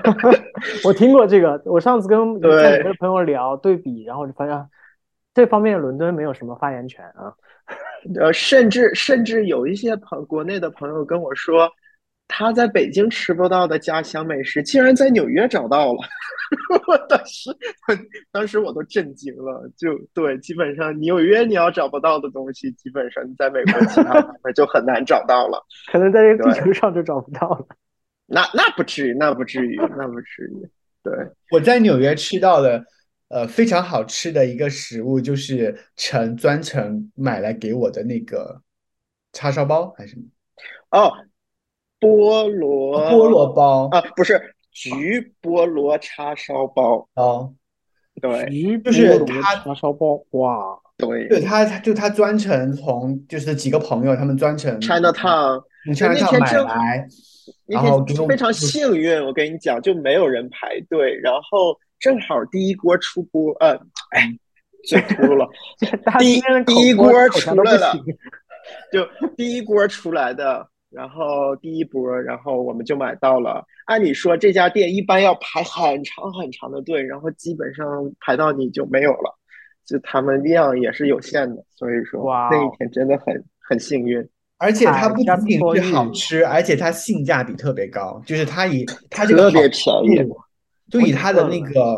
[0.85, 4.69] 我听过这个，我上次跟对在你的朋友聊对比，然后我就发现
[5.37, 7.31] 这方面伦敦没有什么发言权啊。
[8.19, 11.71] 呃，甚至甚至有一些朋国内的朋友跟我说，
[12.27, 15.99] 他在北京吃不到的家乡美食，竟然在纽约找到了。
[16.89, 17.51] 我当时，
[18.33, 19.71] 当时我都震惊了。
[19.77, 25.63] 就对，基本上纽约你要找不到的东西，基本上你在美国其他地方就很难找到了。
[25.93, 27.67] 可能在这个地对球上就找不到了。
[28.27, 30.67] 那那不至于，那不至于，那不至于。
[31.03, 31.13] 对，
[31.51, 32.85] 我在纽约吃到的，
[33.29, 38.63] 呃，非常好吃的一个食物，就是陈专程买来给我的那个
[39.33, 40.23] 叉烧包，还是什么
[40.91, 41.13] 哦，
[41.99, 47.09] 菠萝菠萝包啊，不是橘菠萝叉烧包。
[47.15, 47.53] 哦，
[48.23, 57.09] 对徐就是他叉烧包，哇，对对他，他就他专程从就是几个朋友，他们专程就那 Chinatown 买天正好来，
[57.67, 63.73] 那然后非常幸运，我跟你讲，就没有人排队，然后正好第一锅出锅，呃，
[64.11, 64.29] 哎，
[64.89, 65.49] 嘴秃了，
[66.19, 67.93] 第第一锅出来了
[68.93, 69.07] 就
[69.37, 73.65] 第一锅出来的，然后第一波，然后我们就买到了。
[73.87, 77.87] 按理说这家店一般要排很长很长的队，然后基本上
[78.19, 79.39] 排到你就没有了，
[79.87, 84.29] 就他们量也是有限的，所以说那一天真的很很幸运。
[84.59, 90.17] 而且它不哎仅仅是好吃，而且它性价比特别高，就是它以它这个特别便宜。
[90.17, 90.37] 处
[90.91, 91.97] 就以它的那个，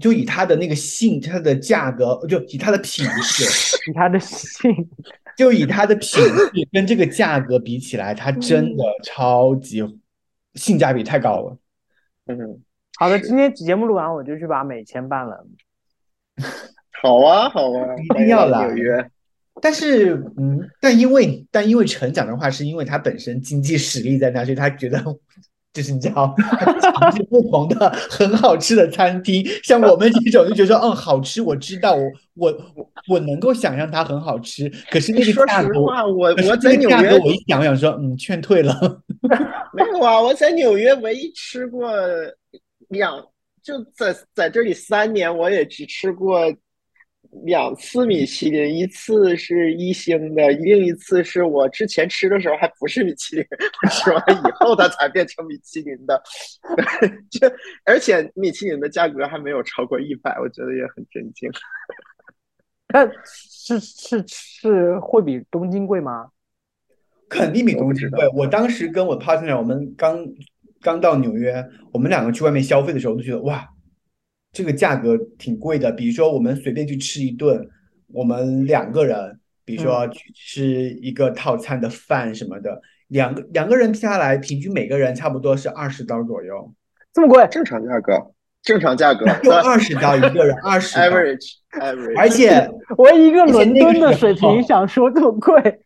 [0.00, 3.44] 就以它的那个性，它的价格，就以它的品质，
[3.90, 4.70] 以它的性，
[5.36, 9.82] 就以它的品质跟这个价格比起来，它真的超级
[10.54, 11.58] 性价比太高了。
[12.26, 12.60] 嗯，
[12.96, 15.46] 好的，今天节目录完我就去把美签办了。
[17.02, 19.10] 好啊，好啊，一定要来纽约。
[19.62, 24.98] 但是，嗯，但因为但因为陈讲的话，是因为他本身经济实力在那，所以他觉得
[25.74, 26.32] 就是你知道，
[26.94, 32.02] 他是不同的很好吃的餐厅，像我们这种就觉得说，嗯，好吃，我知道，我
[32.34, 39.02] 我我我能够想象它很好吃，可是那个说价格我，实话，我我在纽约我一想，我想说，嗯，劝退了。
[39.74, 41.90] 没有啊，我在纽约唯一吃过
[42.90, 43.20] 两，
[43.60, 46.40] 就在在这里三年，我也只吃过
[47.42, 53.46] 两次米其林，一次是一星的，另一次是我之前吃的时候还不是米其林，
[53.82, 56.22] 我吃完以后它才变成米其林的。
[57.30, 57.50] 就
[57.84, 61.50] 而且米其林的价格还没有超过一百，我觉得也很震惊。
[62.86, 66.28] 但是是是会比东京贵吗？
[67.28, 68.28] 肯定比东京贵。
[68.34, 70.24] 我当时跟我 partner，我们刚
[70.80, 73.68] 刚到纽约，我们两个去外面消费的时候都觉得哇，
[74.54, 75.92] 这个价格挺贵的。
[75.92, 77.68] 比如说我们随便去吃一顿，
[78.06, 86.72] 我们两个人，比如说去吃一个套餐的饭什么的，两个两个人下来，平均每个人差不多是二十刀左右，
[87.12, 87.46] 这么贵？
[87.50, 88.12] 正常价格，
[88.62, 95.80] 正常价格 就二十刀一个人，二十刀，，average average，而且我一个伦敦的水平想说这么贵，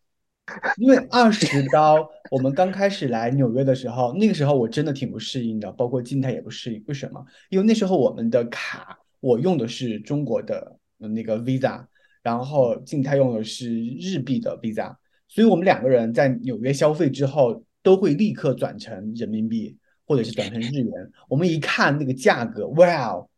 [0.77, 6.83] 因为二十刀，我们刚开始来纽约的时候，那个时候我真的挺不适应的，包括静态也不适应。
[6.87, 7.25] 为什么？
[7.51, 11.85] 因为那时候我们的卡，我用的是中国的那个 Visa，
[12.23, 14.95] 然后静态用的是日币的 Visa，
[15.29, 20.93] 所以我们两个人在纽约消费之后，都会立刻转成人民币或者是转成日元。
[21.29, 23.29] 我们一看那个价格，哇哦！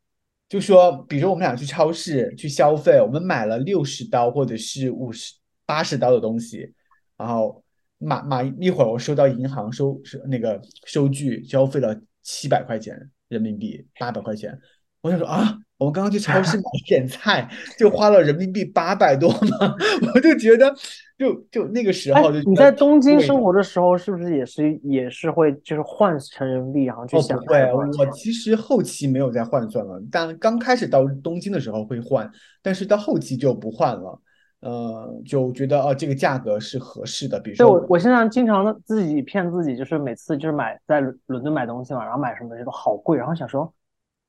[0.48, 6.72] 就说，比如我们俩去超市去消费，我们买了六十刀或者是五十八十刀的东西，
[7.20, 7.62] 然后
[7.98, 14.58] 马马一会儿我收到银行收收那个收据，消费了七百块钱人民币，八百块钱。
[15.02, 17.46] 我想说啊，我们刚刚去超市买一点菜，
[17.78, 19.74] 就花了人民币八百多吗？
[20.14, 20.74] 我就觉得，
[21.18, 32.30] 就就那个时哎候就，你在东京生活的时候，是不是也是也是会就是换成人民币，然后去哦，想不会，看多少我其实后期没有再换算了，但刚开始到东京的时候会换，
[32.62, 34.20] 但是到后期就不换了，
[34.60, 43.72] 呃，就觉得哦这个价格是合适的，比如说对我，我现在经常的自己骗自己，就是每次就是买在伦伦敦买东西嘛，然后买什么东西都好贵，然后想说，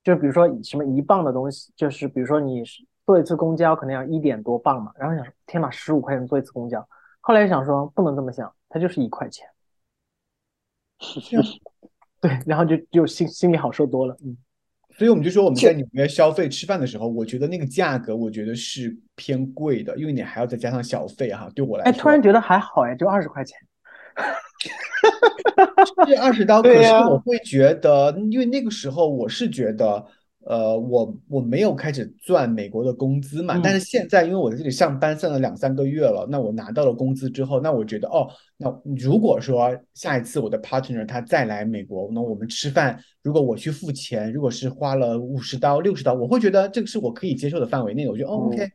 [0.04, 2.64] 就是比如说什么一磅的东西，就是比如说你
[3.06, 6.88] 坐一次公交可能要一点多磅嘛，然后想说天呐，十五块钱坐一次公交，
[7.20, 9.48] 后来想说不能这么想，它就是一块钱，
[11.30, 11.46] 这样。
[12.22, 14.38] 对，然后就就心心里好受多了，嗯，
[14.98, 23.58] 所以我们就说我们在纽约消费吃饭的时候，我觉得那个价格我觉得是偏贵的，因为你还要再加上小费哈，对我来哎，说突然觉得还好哎，就二十块钱，
[26.06, 30.06] 这二十刀， 可是对我会觉得，因为那个时候我是觉得，
[30.46, 38.28] 呃，我我没有开始赚美国的工资嘛，但是嗯现在因为我在这里上班上了两三个月了，那我拿到了工资之后，那我觉得，哦，
[38.58, 48.72] 那如果说下一次我的 partner 他再来美国，那我们吃饭，如果我去付钱，如果是花了五十刀、六十刀，我会觉得这个是我可以接受的范围内的，我觉得，哦，OK。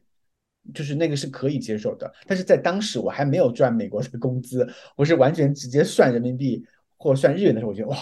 [0.75, 6.61] 就是那个是可以接受的，但是在当时我还没有赚美国的工资，我是完全直接算人民币
[6.97, 7.97] 或算日元的时候，我觉得哇，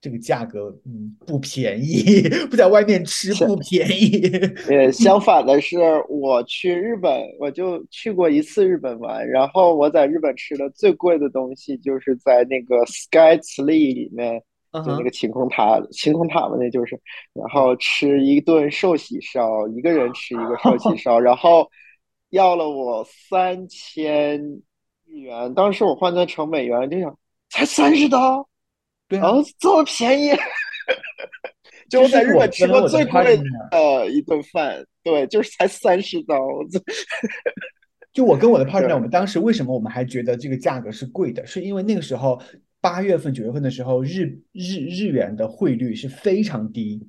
[0.00, 4.30] 这个价格嗯不便宜， 不在外面吃不便宜。
[4.68, 5.78] 呃，相反的是，
[6.08, 14.42] 我去日本，我就去过一次日本玩，然后我在日本吃的最贵的东西就是在那个 Sky Tree 里面，
[14.72, 16.98] 就那个晴空塔，晴空塔嘛，那就是，
[17.34, 21.68] 然后吃一顿寿喜烧，一个人吃一个寿喜烧，然后
[22.30, 24.40] 要了我三千
[25.06, 27.18] 日元，当时我换算成美元就想
[27.50, 28.48] 才三十刀，
[29.10, 30.30] 对啊，哦，这么便宜，
[31.90, 33.36] 就我在日本吃过最贵
[33.70, 36.38] 的一顿饭，对，就是才三十刀。
[38.12, 41.44] 就我跟我的 partner，我们当时为什么我们还觉得这个价格是贵的？
[41.44, 42.40] 是因为那个时候
[42.80, 47.04] 八月份、九月份的时候，日日日元的汇率是非常低，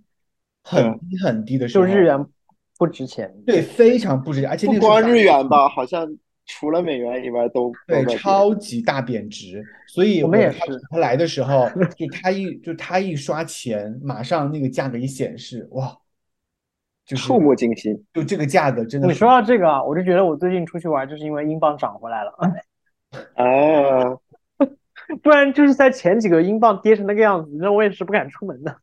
[0.63, 2.25] 很低很低的时候，就日元
[2.79, 3.31] 不值钱。
[3.45, 6.07] 对，非常不值钱，而且不光日元吧，好像
[6.45, 9.63] 除了美元以外都对超级大贬值。
[9.87, 15.97] 所以我们也是，他来的时候，就他一就他一刷钱，马上那个价格一显示，哇！
[17.03, 19.07] 就触目惊心，就这个价格真的。
[19.07, 22.31] 你说到这个啊，我就觉得我最近出去玩，就是因为英镑涨回来了。
[23.35, 24.17] 啊，
[25.21, 28.77] 不然就是在前几个英镑跌成那个样子，那我也是不敢出门的。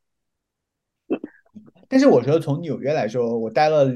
[1.88, 3.86] 但是我觉得从纽约来说，我待了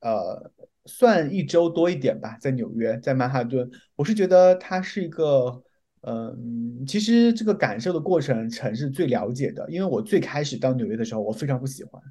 [0.00, 0.50] 呃
[0.88, 5.62] 算一周多一点吧，在纽约，在曼哈顿，我是觉得它是一个
[6.00, 12.02] 嗯，其实这个感受的过程，城市最了解的，因为我最开始到纽约的时候，我非常不喜欢。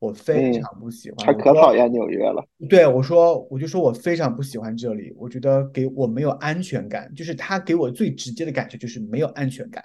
[0.00, 2.44] 我非常不喜欢，他可讨厌纽约了。
[2.68, 9.82] 对我说，我就说我非常不喜欢这里，我觉得给我没有安全感，就是他给我最直接的感觉就是没有安全感。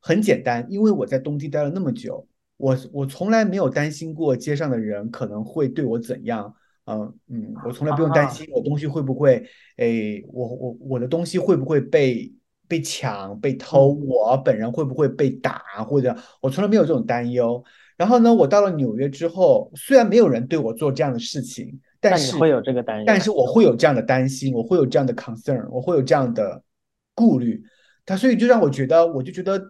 [0.00, 2.26] 很简单，因为我在东京待了那么久，
[2.56, 6.52] 我我从来没有担心过街上的人可能会对我怎样。
[6.84, 9.44] 嗯嗯，我从来不用担心我东西会不会，
[9.76, 12.32] 哎，我我我的东西会不会被
[12.66, 17.62] 被抢被偷，我本人会不会被打，或者我从来没有这种担忧。
[17.96, 23.04] 然后呢，我到了纽约之后，虽然没有人对我做这样的事情，但是会有这个担忧。
[23.06, 26.60] 但是我会有这样的担心，我会有这样的 concern，我会有这样的
[27.14, 27.62] 顾虑。
[28.04, 29.60] 他所以就让我觉得，我就觉得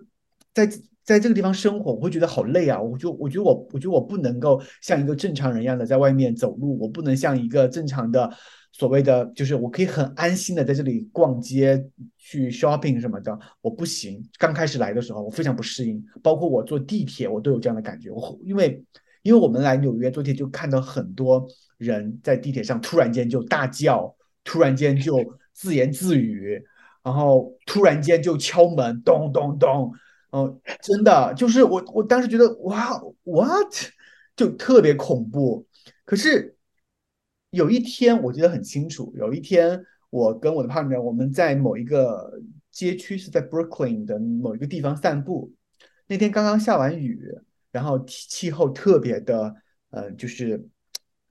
[0.54, 0.66] 在
[1.04, 2.80] 在这个地方生活，我会觉得好累啊！
[2.80, 8.30] 我就我觉得我我觉得我不能够像一个正常人一样的在外面走路，我不能像一个正常的。
[8.74, 11.84] 所谓的就是我可以很安心的在这里逛街
[12.16, 14.26] 去 shopping 什么的，我不行。
[14.38, 18.10] 刚开始来的时候，我非常不适应，包括我坐地铁，我都有这样的感觉。
[18.10, 18.82] 我因为
[19.22, 21.46] 因为我们来纽约坐地铁，就看到很多
[21.76, 25.18] 人在地铁上突然间就大叫，突然间就
[25.52, 26.58] 自言自语，
[27.04, 29.92] 然后突然间就敲门，咚咚咚，
[30.32, 33.72] 哦，真的就是我我当时觉得哇，what，
[34.36, 35.66] 就特别恐怖。
[36.04, 36.56] 可是。
[37.52, 45.52] 有一天我记得很清楚，有一天我跟我的 partner 我们在某一个街区，是在 Brooklyn 的某一个地方散步。
[46.06, 47.22] 那天刚刚下完雨，
[47.70, 49.54] 然后气候特别的，
[49.90, 50.66] 呃，就是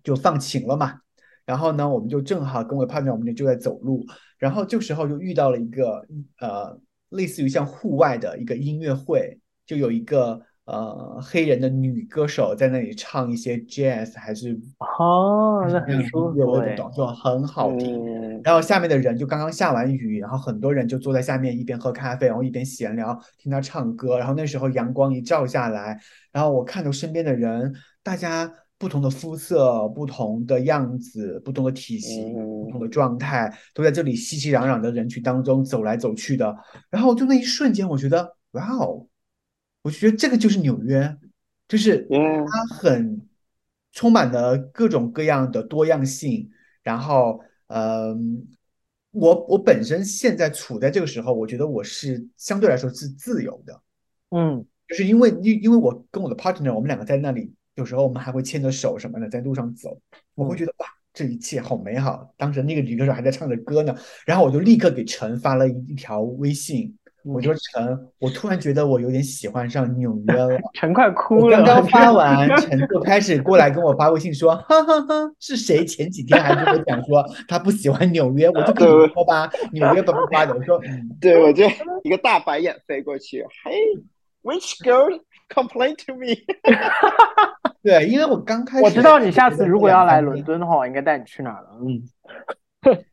[0.04, 1.02] 就放晴了嘛。
[1.44, 4.06] 然后呢，我们就正好跟我的 partner 我们就在走路，
[4.38, 6.06] 然后这时候就遇到了一个
[6.40, 6.80] 呃，
[7.12, 10.42] 类似于像户外的一个音乐会，就有一个。
[10.66, 14.58] 呃，黑人的女歌手在那里唱一些 jazz，还是
[15.00, 18.42] 哦，那很舒服，我懂，就很好听。
[18.44, 24.18] 然后下面的人就刚刚下完雨，然后很多人就坐在下面一边喝咖啡，然后一边闲聊，听他唱歌。
[24.18, 26.00] 然后那时候阳光一照下来，
[26.32, 28.50] 然后我看到身边的人，大家
[28.82, 36.58] 不同的肤色、不同的样子、不同的体型、不同的状态，都在这里熙熙攘攘的人群当中走来走去的。
[36.90, 39.06] 然后就那一瞬间，我觉得，哇哦！
[39.84, 41.16] 我觉得这个就是纽约，
[41.68, 43.22] 就是它很
[43.92, 46.50] 充满了各种各样的多样性。
[46.82, 48.48] 然后，嗯，
[49.12, 53.80] 我我本身现在处在这个时候，我觉得我是相对来说是自由的，
[54.32, 59.98] 嗯，就是因为因因为我跟我的 partner，我们两个在那里，有时候我们还会牵着手什么的在路上走，
[60.36, 62.34] 我会觉得哇，这一切好美好。
[62.38, 63.96] 当时那个女歌手还在唱着歌呢，
[64.26, 66.96] 然后我就立刻给陈发了一一条微信。
[67.24, 70.60] 我说陈，我突然觉得我有点喜欢上纽约了。
[70.74, 71.58] 陈快哭了。
[71.58, 80.56] 刚刚发完， 陈就开始过来跟我发微信说：“哈哈哈，是谁前几天还跟我讲说他不喜欢纽约？”我就跟你说吧，纽约怎么发的。
[80.56, 80.82] 我说，
[81.22, 81.64] 对我就
[82.04, 83.46] 一个大白眼飞过去。
[83.64, 84.02] Hey,
[84.42, 85.22] which girl
[85.54, 86.36] complain to me？
[87.84, 91.70] 对，因为我刚开始，我知道你下次如果要来伦敦的话，我应该带你去哪了。
[91.82, 92.02] 嗯，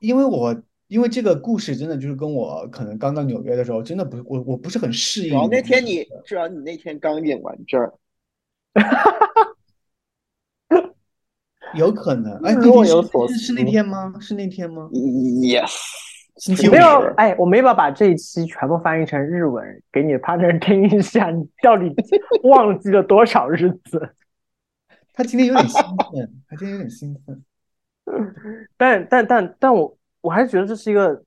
[0.00, 0.56] 因为我。
[0.88, 5.30] 因为这个故事真的就是跟我可能刚到纽约的时候，真的不我我不是很适应。
[5.30, 7.90] 主要那天你，主要你那天刚领完证，
[11.74, 12.36] 有可能。
[12.44, 14.14] 哎，若有所是那天吗？
[14.20, 15.72] 是那天吗？Yes，
[16.36, 16.72] 星期五。
[16.72, 21.94] 没有，哎，我没法把这一期全部翻译成日文给你的 partner 听一下，你到底
[22.44, 24.14] 忘记了多少日子？
[25.12, 25.82] 他今天有点兴
[26.12, 27.44] 奋，他今天有点兴奋。
[28.76, 29.96] 但但但但我。
[30.22, 31.22] 我还是觉得这是一个，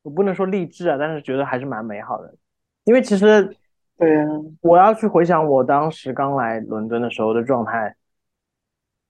[0.00, 2.34] 我不能说励志啊，但是觉得还是蛮美好的。
[2.84, 3.54] 因为其实，
[3.98, 4.24] 对呀，
[4.62, 7.94] 我要去回想我当时刚来伦敦的时候的状态，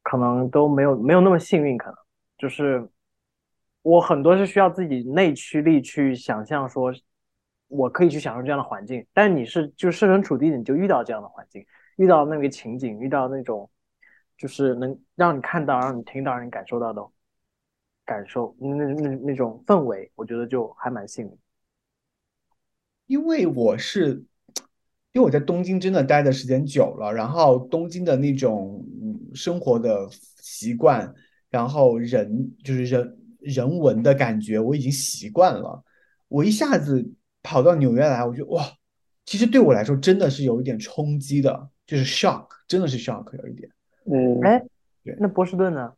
[0.03, 1.79] 可能都没有没有那么幸运。
[1.79, 1.97] 可能
[2.37, 2.85] 就是
[3.85, 6.91] 我很多是需要自己内驱力去想象说，
[7.69, 11.63] 我可以去享受这样的环境，但你是就设身处地，你就遇到这样的环境，
[11.97, 13.71] 遇到那个情景，遇到那种
[14.39, 17.07] 就是能让你看到、让你听到、让你感受到的
[18.07, 21.39] 感受，那那那种氛围，我觉得就还蛮幸运。
[23.07, 24.25] 因为我是，
[25.13, 28.83] 因为我在东京真的待的时间久了，然后东京的那种
[29.35, 30.09] 生活的
[30.39, 31.15] 习惯，
[31.51, 35.83] 然后人就是人人文的感觉，我已经习惯了。
[36.29, 37.09] 我一下子
[37.43, 38.65] 跑到纽约来，我觉得哇，
[39.25, 43.71] 其实对我来说真的是有一点冲击的，就是 shock，真的是 shock 有一点。
[44.07, 44.63] 嗯，哎，
[45.05, 45.93] 对那波士顿呢？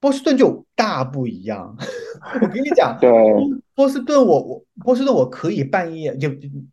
[0.00, 1.76] 波士顿就大不一样。
[2.40, 3.10] 我跟你讲，对，
[3.74, 6.28] 波士顿我我波士顿我可以半夜就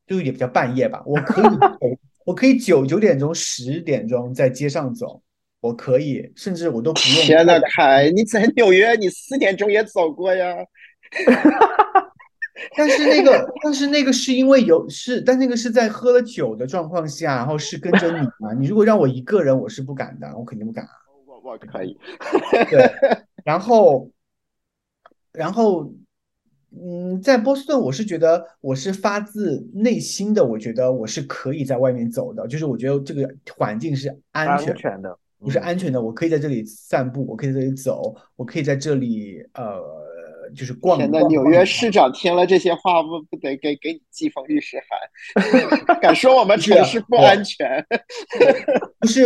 [0.07, 1.45] 就也比较半夜吧，我可以
[2.25, 5.21] 我可以九九点钟十点钟在街上走，
[5.61, 7.21] 我可以，甚至我都不用。
[7.23, 10.55] 天呐，凯，你在纽约，你四点钟也走过呀？
[12.75, 18.53] 但是那个，但是那个是因为有是，但那个是在喝了酒的状况下，然后是跟着你嘛。
[18.53, 20.91] 你如果让我一个人，我是不敢的，我肯定不敢啊。
[21.25, 21.97] 我我可以。
[22.69, 22.91] 对，
[23.45, 24.09] 然后，
[25.31, 25.89] 然后，
[26.77, 39.81] 嗯，在波士顿，我是觉得我是发自内心的，我觉得我是可以在外面走的，就是我觉得这个环境是安全全的，我是安全的，我可以在这里散步，我可以在这里走，我可以在这里呃，
[40.53, 40.97] 就是逛。
[40.97, 44.77] 天呐，纽约市长听了这些话，不不得给给你寄封律师
[45.87, 45.95] 函？
[46.01, 47.85] 敢说我们城市不安全？
[48.99, 49.23] 不是，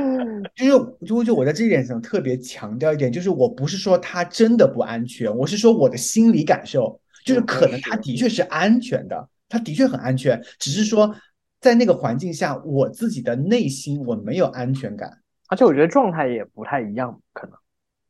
[0.56, 0.70] 就是
[1.06, 11.14] 就就我在这一点上特别强调一点，就是我不是说它真的不安全，我是说我的心理感受，就是可能它的确是安全的，它的确很安全，只是说
[11.60, 15.18] 在那个环境下，我自己的内心我没有安全感。
[15.50, 17.56] 而且我觉得状态也不太一样，可能。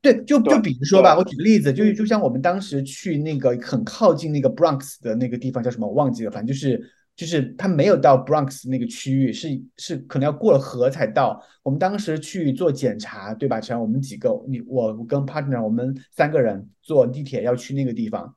[0.02, 6.80] 对，就就比如说吧，我举个例子，就就像我们当时去那个很靠近那个 Bronx 的那个地方叫什么，我忘记了，反正就是
[7.16, 11.42] 就是它没有到 Bronx 那个区域，是是可能要过了河才到。
[11.62, 13.60] 我们当时去做检查，对吧？
[13.60, 18.34] 只要我们几个，你我跟 partner，我们三个人坐地铁要去那个地方，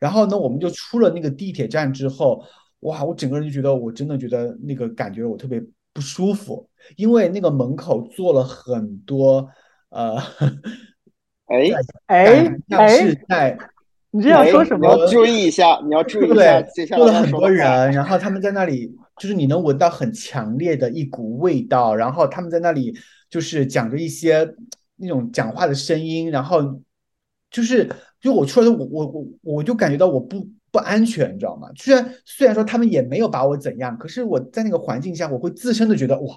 [0.00, 2.44] 然后呢，我们就出了那个地铁站之后，
[2.80, 9.48] 哇，我整个人就觉得，我真的觉得那个感觉我特别不舒服，因为那个门口坐了很多
[9.90, 10.16] 呃。
[11.48, 11.70] 哎
[12.06, 13.56] 哎像哎，是在
[14.10, 14.94] 你这样哎说什么？
[14.96, 17.48] 你要注意一下，你要注意一下对接下坐了很多。
[17.48, 22.92] 人，然后他们在那里，就是你能闻到很强烈的一股味道，然后他们在那里
[23.30, 24.54] 就是讲着一些
[24.96, 26.80] 那种讲话的声音，然后
[27.48, 27.88] 就是
[28.20, 31.68] 就我出来的我我我我就感觉到我不不安全，你知道吗？
[31.76, 36.36] 虽然虽然说他们也没有把我怎样，可是我在那个环境下，我会自身的觉得哇，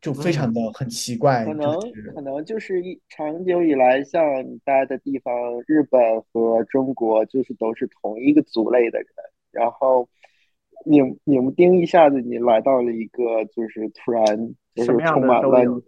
[0.00, 5.32] 就非常的很奇怪，可能就是可能就是一长久以来，像你待的地方，
[5.66, 6.00] 日本
[6.32, 9.08] 和中国就是都是同一个族类的人，
[9.50, 10.08] 然后
[10.84, 14.24] 拧拧不丁一下子你来到了一个就是突然
[14.74, 15.82] 就是充满了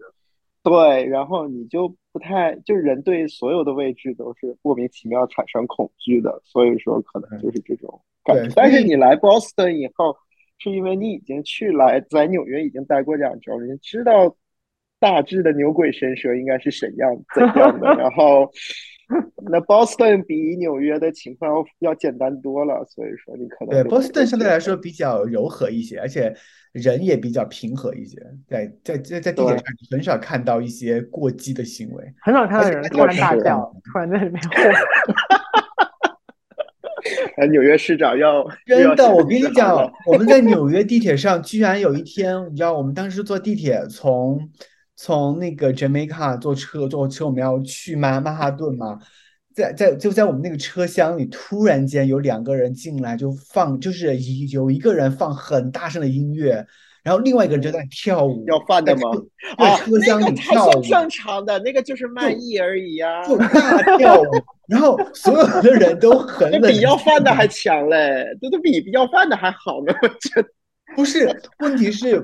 [0.62, 8.42] 对，然后你就不太就是人对所有的位置都是莫名其妙产生恐惧的，所以说可能就是这种感觉。
[8.42, 10.14] 对但是你来 Boston 以后，
[10.60, 14.36] 是因为你已经去来在纽约已经待过两周，你知道
[14.98, 18.50] 大致的牛鬼神蛇应该是怎样怎样的， 然后
[19.50, 26.32] 那 Boston 比纽约的情况要要简单多了，所以说你可能对，Boston 相对来说比较柔和一些，而且
[26.72, 28.18] 人也比较平和一些。
[28.46, 32.04] 在在在在地铁上，你很少看到一些过激的行为。
[32.20, 34.40] 很少看到有人突然大是叫，突然在里面
[37.40, 37.44] 吼。
[37.44, 44.50] 哎纽约市长要真的，我跟你讲，我们在纽约地铁上，居然有一天，你知道，我们当时坐地铁从
[44.94, 48.98] 从那个 Jamaica 坐车坐车，我们要去曼曼哈顿嘛，
[49.54, 56.66] 在在就在我们那个车厢里，突然间有两个人进来，就放，就是一有一个人放很大声的音乐，
[57.02, 59.10] 然后另外一个人就在跳舞，要饭的吗？
[59.56, 60.72] 啊，车厢那里跳舞。
[60.72, 61.02] 个才算。
[61.02, 64.26] 正常的，那个就是卖艺而已呀、就大跳舞，
[64.68, 69.94] 然后所有的人都很比要饭的还强嘞，这都比要饭的还好呢。
[70.02, 70.48] 我觉得。
[70.96, 72.20] 不是，问题是，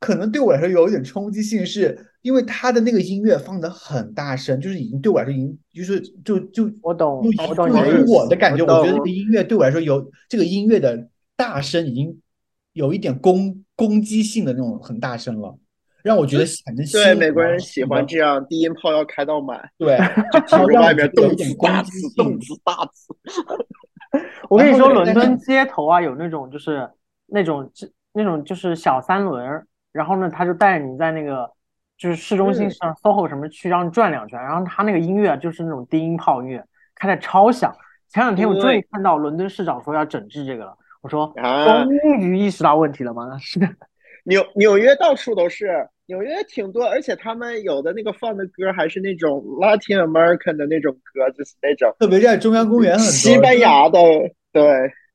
[0.00, 8.12] 可能对我来说有一点冲击性，是因为他的那个音乐放的很大声，就是已经对我来说已经就是就就我懂就我懂就以你的意思。
[8.12, 12.18] 我的感觉，我我觉得这个音乐对我来说有这个音乐的大声已经
[12.76, 15.58] 有一点攻攻击性的那种很大声了，
[16.02, 19.96] 让我觉得 产生心对美国人喜欢这样，低音炮要开到满，对，
[20.30, 23.14] 就听着然后让我外面动点词大词攻击性，动词大词。
[24.50, 26.88] 我跟你说，伦敦街头啊，有那种就是
[27.26, 27.70] 那种
[28.12, 31.50] 那种就是小三轮，然后呢，他就带着你在那个
[31.96, 36.62] 就是市中心嗯上 SOHO 什么区，让你转两圈，然后他那个音乐就是那种低音炮音乐，
[36.94, 37.74] 开的超响，
[38.10, 40.76] 前两天我终于看到伦敦市长说要整治这个了，
[41.06, 43.22] 我说啊终于意识到问题了吗？
[43.38, 43.68] 是的，
[44.24, 54.00] 纽纽约到处都是，纽约挺多，而且他们有的那个放的歌还是那种 Latin American 的那种歌，就是那种特别在中央公园很多，西班牙的，
[54.50, 54.64] 对，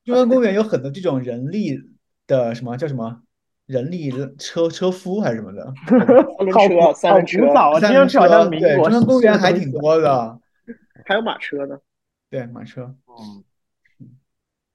[0.05, 1.77] 中央公园有很多这种人力
[2.25, 3.21] 的什么叫什么
[3.65, 10.39] 人力车车夫还是什么的，三轮好车、古好三轮车古，早啊，听上去好像民对，国中央公园还挺多的，
[11.05, 11.77] 还有马车呢。
[12.29, 12.83] 对，马车。
[13.07, 13.43] 嗯，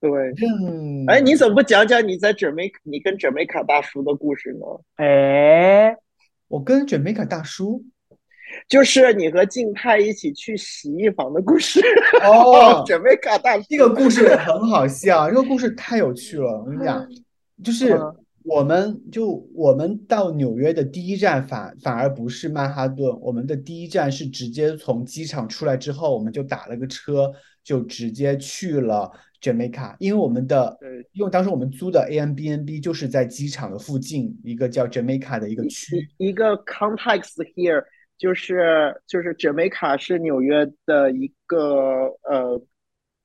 [0.00, 4.66] 对，嗯，哎，你怎么不讲讲你在准美你跟准美卡大叔的故事呢？
[4.96, 5.96] 哎，
[6.48, 7.82] 我跟 Jamaica 大叔
[8.68, 11.80] 就是你和静态一起去洗衣房的故事。
[12.22, 16.60] 哦准美卡大叔这个故事很好笑，这个故事太有趣了。
[16.60, 17.08] 我跟你讲，
[17.64, 27.32] 就是嗯我们就我们到纽约的第一站反反而不是曼哈顿，我们的第一站是直接从机场出来之后，我们就打了个车，
[27.64, 36.08] 就直接去了 Jamaica，因为我们的呃因为当时我们租的 Airbnb 就是在机场的附近一个叫 Jamaica 的一个区。
[36.18, 37.84] 一个 context here
[38.18, 42.60] 就是就是 Jamaica 是纽约的一个呃，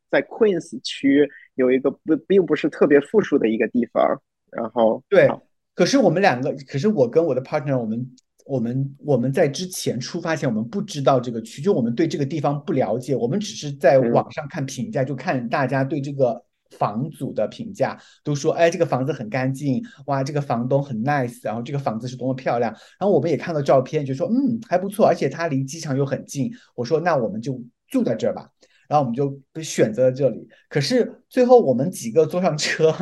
[0.09, 5.29] 在 Queens 区有一个不并不是特别富庶的一个地方，然后对，
[5.73, 8.05] 可是我们两个，可是我跟我的 partner，我们
[8.45, 28.49] 我们我们在之前出发前，我们不知道这个区，就我们对这个地方不了解，我们只是在嗯网上看评价，就看大家对这个房主的评价，都说，哎，这个房子很干净，哇，这个房东很 nice，然后这个房子是多么漂亮，然后我们也看到照片，就说，嗯，还不错，而且它离机场又很近，我说，那我们就住在这儿吧。
[28.87, 30.45] 然后我们就选择了这里。
[30.67, 32.93] 可是最后我们几个坐上车，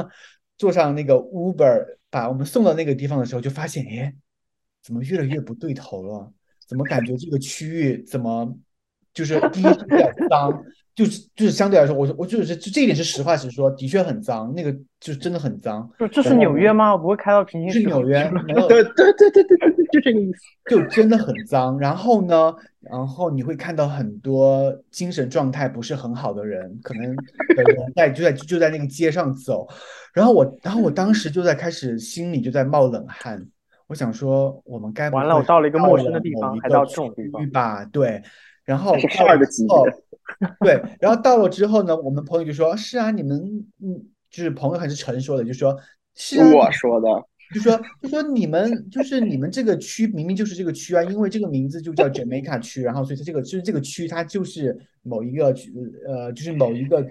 [0.56, 4.14] 坐上那个 Uber，把我们送到那个地方的时候，就发现，哎，
[4.90, 6.34] 怎么越来越不对头了？
[6.68, 8.52] 怎么感觉这个区域怎么
[9.14, 10.64] 就是 第一是比较脏，
[10.96, 15.88] 就是就是相对来说，我我就是就这一点是实话实说，的确很脏，那个就是真的很脏。
[16.00, 16.92] 就这是纽约吗？
[16.92, 20.40] 我不会开到平行是纽约，没有 对对对对对对对，就这个意思。
[20.72, 21.78] 就真的很脏。
[21.78, 29.68] 然后呢，然后你会看到很多精神状态不是很好的人，可能的人在就在就在那个街上走。
[30.14, 33.46] 然后我，然后我当时就在开始心里就在冒冷汗。
[33.90, 37.84] 我想说，我们该不完了我到了一个陌生的地某一个方还到这种地方区域吧？
[37.84, 38.22] 对。
[38.66, 39.86] 然后是到了之级别后，
[40.64, 43.36] 对，然后到了之后呢，我们朋友就说：“是啊，你们
[43.82, 45.76] 嗯，就是朋友还是陈说的，就说
[46.14, 47.08] 是啊，我说的，
[47.52, 55.74] 就说就说你们就是你们这个区明明就是这个区啊，因为这个名字就叫 Jamaica 区，然后所以它这个就是这个区，它就是某一个区
[56.08, 57.04] 呃，就是某一个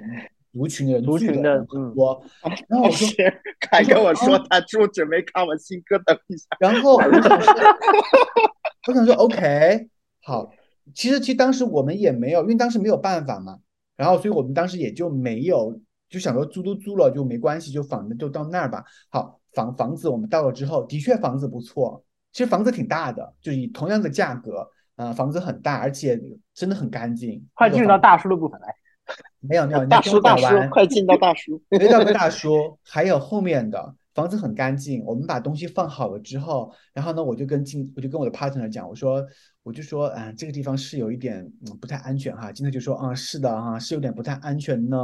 [0.59, 2.23] 族群的族群的人很嗯多。
[2.69, 3.15] 然后我说， 是
[3.61, 6.47] 凯跟我说他住准备看我新歌，等一下。
[6.59, 7.55] 然后我想说，
[8.89, 9.89] 我想说 OK
[10.25, 10.51] 好，
[10.95, 13.59] 其实其实当时我们也没有，因为当时没有办法嘛，
[13.97, 18.85] 然后所以我们当时也就没有就想说租都租了就没关系，就反正就到那儿吧。
[19.11, 22.03] 好，房房子我们到了之后，的确房子不错，
[22.33, 26.21] 其实房子挺大的，就以同样的价格，呃，房子很大，而且
[26.55, 27.47] 真的很干净。
[27.55, 28.75] 快进入到大叔的部分来。
[29.41, 31.61] 没有没有，你大叔大叔，快进到大叔。
[31.71, 35.05] 没到个大叔，还有后面的房子很干净。
[35.05, 39.25] 我们把东西放好了之后，然后呢，我就跟进，我就跟我的 partner 讲，我说，
[39.63, 42.51] 我就说，啊、这个地方是有一点嗯不太安全哈。
[42.51, 44.99] 金特就说，啊、是的哈、是有点不太安全呢。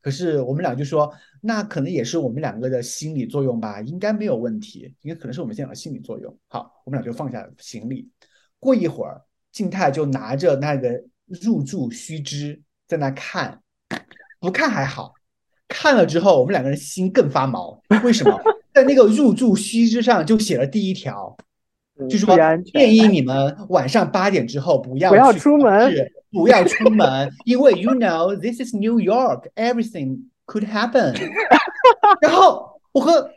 [0.00, 6.34] 可是我们俩就说，那可能也是我们两个的心理作用吧，应该没有问题，应该可能是我们现在的心理作用。
[6.48, 8.08] 好，我们俩就放下行李。
[8.58, 11.02] 过一会儿，静态就拿着那个
[11.42, 13.60] 入住须知在那看，
[14.40, 15.14] 不看还好。
[15.68, 17.80] 看了之后，我们两个人心更发毛。
[18.02, 18.36] 为什么？
[18.74, 21.36] 在那个入住须知上就写了第一条，
[22.08, 22.36] 就说
[22.74, 31.14] 建议你们晚上八点之后不要不要出门是不要出门，因为 you know this is New York, everything could happen。
[32.20, 33.30] 然后我和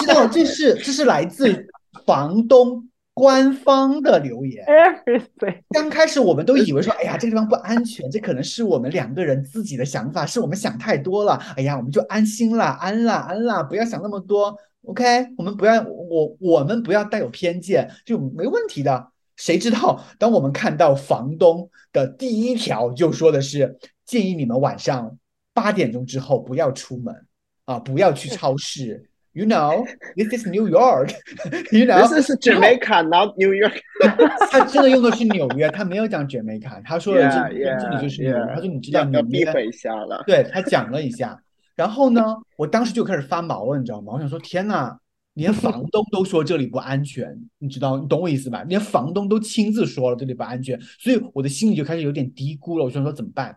[0.00, 1.68] 知道这是这是来自
[2.04, 2.88] 房东
[3.18, 4.64] 官方的留言。
[4.64, 11.34] Everything，刚开始我们都以为说，哎呀，这个地方不安全， 这可能是我们两个人自己的想法，是我们想太多了。
[11.56, 14.56] 哎呀，我们就安心了，安啦，安啦，不要想那么多。
[14.82, 15.04] OK，
[15.36, 19.08] 我们不要，我我们不要带有偏见，就没问题的。
[19.34, 25.18] 谁知道，当我们看到房东的第一条就说的是建议你们晚上
[25.52, 27.26] 八点钟之后不要出门
[27.64, 29.10] 啊，不要去超市。
[29.32, 31.12] You know, this is New York.
[31.70, 33.80] You know, This is Jamaica, not New York.
[34.50, 38.36] 他真的用的是纽约，他没有讲卷美卡，他说的这 Yeah, 这里就是纽约。
[38.36, 40.24] yeah, 他说你知道要纽约，一下了。
[40.26, 41.40] 对他讲了一下。
[41.76, 42.22] 然后呢，
[42.56, 44.14] 我当时就开始发毛了，你知道吗？
[44.14, 44.96] 我想说，天呐，
[45.34, 48.64] 连房东都说这里不安全，你知道，你懂我意思吧？
[48.64, 52.84] 连房东都亲自说了这里不安全，所以我的心里就开始有点嘀咕了。
[52.84, 53.56] 我想说怎么办？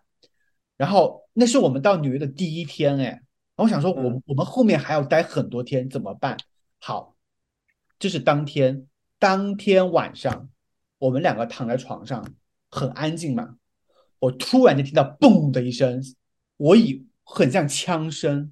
[0.78, 3.22] 然后那是我们到纽约的第一天，哎，
[3.62, 6.38] 我想说，我嗯我们后面还要待很多天，怎么办？
[6.80, 7.16] 好，
[7.99, 8.88] 这是当天，
[9.20, 10.49] 当天晚上，
[10.97, 12.26] 我们两个躺在床上，
[12.70, 13.55] 很安静嘛。
[14.20, 16.01] 我突然就听到嘣的一声，
[16.57, 18.51] 我以很像枪声，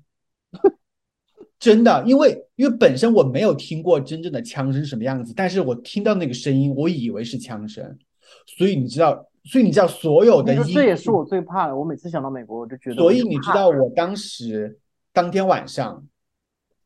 [1.60, 7.98] 真的，因为因为本身我没有听过真正的枪声什么样子，但是我听到那个声音，我以为是枪声，
[8.46, 11.76] 所以你知道，所以你知道所有的这也是我最怕的。
[11.76, 14.80] 我每次想到美国，我就觉得，所以你知道，我当时
[15.14, 16.06] 当天晚上，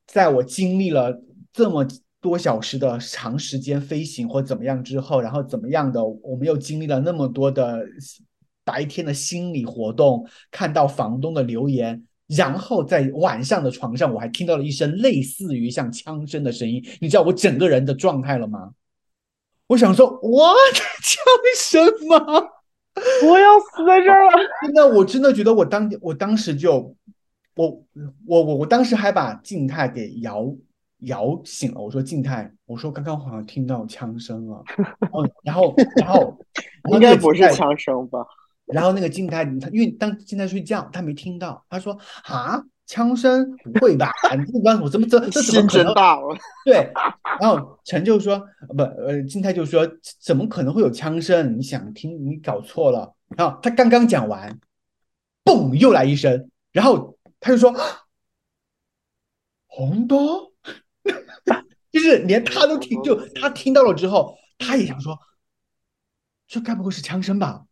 [0.08, 1.22] 在我经历了
[1.52, 1.86] 这么
[2.22, 7.86] 多小时的长时间飞行或怎么样之后，然后怎么样的，我们又经历了那么多的
[8.64, 12.06] 白天的心理活动，看到房东的留言。
[12.28, 16.84] 然后在晚上的床上，我还听到了一声类似于像枪声的声音。
[17.02, 18.72] 你知道我整个人的状态了吗？
[19.68, 21.24] 我想说，what 枪
[21.58, 22.18] 声吗？
[23.28, 24.32] 我要死在这儿了。
[24.62, 26.96] 真的，我真的觉得我当我当时就，
[27.56, 27.84] 我
[28.26, 30.54] 我我我当时还把静态给摇
[30.99, 31.82] 摇醒了。
[31.82, 34.64] 我说静态，我说刚刚好像听到枪声了。
[34.78, 36.38] 嗯，然后然后
[36.91, 38.20] 应该不是枪声吧？
[38.66, 44.10] 然后那个静态，他因为当静态睡觉，他没听到，他说啊，枪声不会吧？
[44.38, 45.93] 你这关我怎么这这怎么心可能？
[46.66, 46.89] 对，
[47.39, 48.36] 然后陈就说，
[48.70, 49.88] 呃不，呃，静态就说，
[50.22, 51.58] 怎么可能会有枪声？
[51.58, 53.14] 你想听，你搞错了。
[53.36, 54.58] 然后他刚刚讲完，
[55.43, 57.76] 嘣，又来一声，然后他就说，
[59.68, 60.54] 红豆，
[61.91, 65.20] 就是连他都听，就他听到了之后，他也想说，
[66.48, 67.66] 这该不会是枪声吧？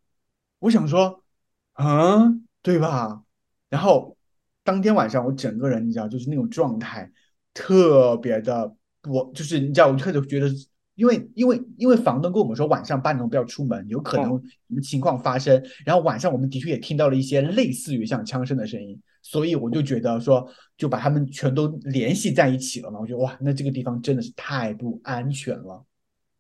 [0.59, 1.23] 我想说，
[1.71, 3.23] 啊，对吧？
[3.69, 4.17] 然后
[4.61, 7.09] 当天晚上我整个人你知道，就是那种状态，
[7.53, 8.75] 特别的，
[9.07, 10.49] 我就是你知道，我就开始觉得，
[10.95, 14.31] 因为因为因为房东跟我们说晚上八点钟不要出门，有可能
[14.67, 15.63] 什么情况发生。
[15.85, 20.47] 然后晚上我们的确也听到了一些类似于像枪声的声音，所以我就觉得说，
[20.77, 22.99] 就把他们全都联系在一起了嘛。
[22.99, 25.85] 我觉得哇，那这个地方真的是太不安全了。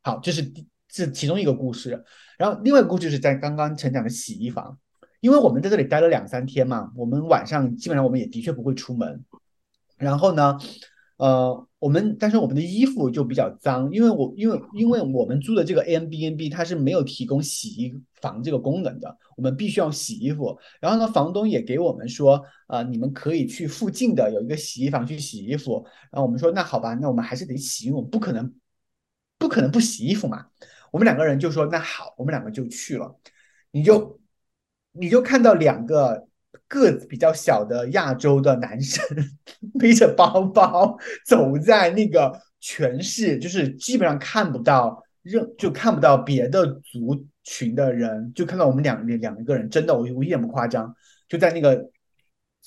[0.01, 0.51] 好，这是
[0.87, 2.03] 这其中一个故事。
[2.37, 4.77] 然后另外一个故事是在刚刚成长的洗衣房，
[5.19, 9.23] 因为我们在这里待了两三天嘛，我们晚上基本上我们也的确不会出门。
[9.97, 10.57] 然后呢，
[11.21, 20.57] 呃，我们但是我们的衣服就比较脏，因为我因为因为我们租的这个 a m b n b 它是没有提供洗衣房这个功能的，我们必须要洗衣服。
[20.79, 25.85] 然后呢，房东也给我们说，呃，你们可以去附近的有一个洗衣房去洗衣服。
[26.11, 28.51] 然后我们说，那好吧，那我们还是得洗，因为我们不可能
[29.37, 30.47] 不可能不洗衣服嘛。
[30.91, 33.15] 我们两个人就说那好，我们两个就去了。
[33.69, 34.19] 你就
[34.91, 36.27] 你就看到两个
[36.71, 39.03] 个子比较小的亚洲的男生
[39.77, 50.95] 背着包包走在那个全市，就是基本上看不到任就看不到别的族群的人，就看到我们两两个人，真的我我一点不夸张，
[51.27, 51.89] 就在那个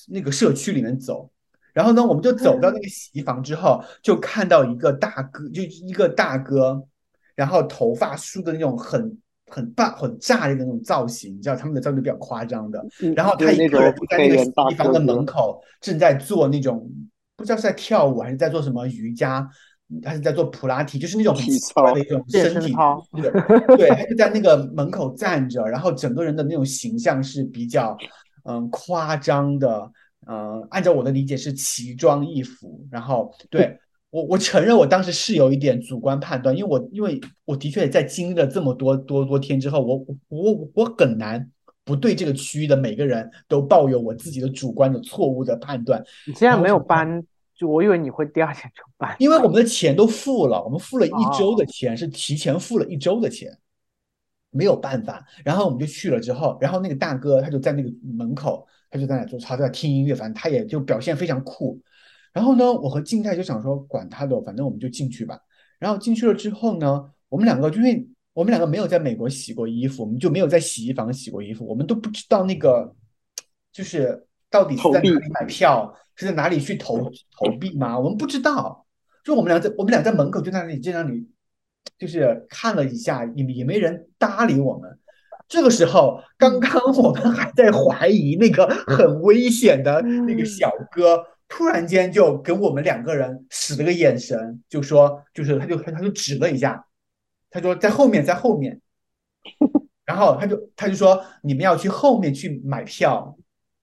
[0.08, 1.30] 那个社区里面走。
[1.72, 6.86] 然后呢，我们就走到那个洗衣房之后，就看到一个大哥，就一个大哥。
[7.36, 9.18] 然后头发梳的那种很
[9.50, 12.84] 很大很炸的那种造型，你知道他们的造型比较夸张的。
[13.14, 16.90] 然后他一个人就在那个洗衣房的门口，正在做那种
[17.36, 19.48] 不知道是在跳舞还是在做什么瑜伽，
[20.04, 23.04] 还是在做普拉提，就是那种很奇怪的一种身体操。
[23.76, 27.96] 对，他就在那个门口站着，然后整个人的那种形象是比较
[28.44, 29.90] 嗯夸张的，
[30.26, 33.78] 嗯，按照我的理解是奇装异服，然后对。
[34.14, 41.50] 我我承认我当时是有一点主观判断，因为我因为我的确在经历了这么多多多天之后，我我我很难
[41.84, 46.00] 不对这个区域的每个人都抱有我自己的主观的错误的判断。
[46.28, 47.20] 你现在没有搬，
[47.56, 53.50] 就我以为你会第二天就搬，因为我们的钱都付了，我们付了一周的钱，是提前付了一周的钱，
[54.52, 55.26] 没有办法。
[55.44, 61.80] 然后我们就去了之后，然后那个大哥他就在那个门口，他就在那做，他在听音乐，反正他也就表现非常酷。
[62.34, 65.38] 然后呢，我和静态就想说，管他的，反正我们就进去吧。
[65.78, 72.92] 然后进去了之后呢，我们两个因为我们两个没有在美国洗过衣服，我们就没有在洗衣房洗过衣服，我们都不知道那个
[73.72, 77.98] 就是到底是在哪里买票，是在哪里去投投币吗？
[77.98, 78.84] 我们不知道。
[79.24, 81.26] 就我们俩在我们俩在门口就在那里就在那里
[81.96, 84.98] 就是看了一下，也也没人搭理我们。
[85.46, 91.24] 这个时候，刚刚我们还在怀疑那个很危险的那个小哥。
[91.56, 96.84] 突然间就跟我们两个人使了个眼神，就说，就是他就他就指了一下，
[97.48, 98.80] 他说在后面，在后面，
[100.04, 103.36] 然后他就他就说你们要去后面去买票，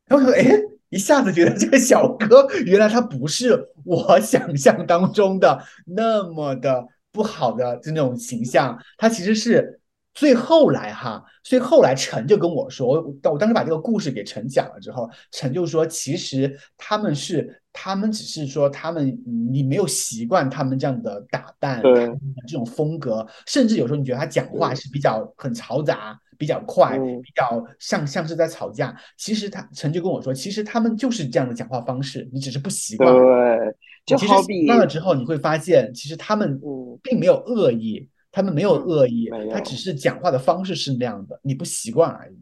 [0.06, 0.52] 然后说哎，
[0.90, 9.80] 一下子觉得这个小哥 原来他不是我想象当中的那么的不好的这种形象，他其实是
[10.14, 19.18] 所以后来哈，所以后来陈就跟我说，我我当时把这个故事给陈讲了之后，陈就说，其实他们是，他们只是说他们
[19.52, 22.08] 你没有习惯他们这样的打扮，对
[22.48, 28.94] 这种风格，甚至有时候你觉得他讲话是比较很嘈杂，比较快，嗯比较像像是在吵架。
[29.18, 33.10] 其实他陈就跟我说，其实他们就是这样的讲话方式，你只是不习惯。
[33.14, 42.40] 对，就其实习好比惯了之后，你会发现，其实他们嗯并没有恶意，他们没有嗯恶意他只是讲话的方式是那样的，你不习惯而已。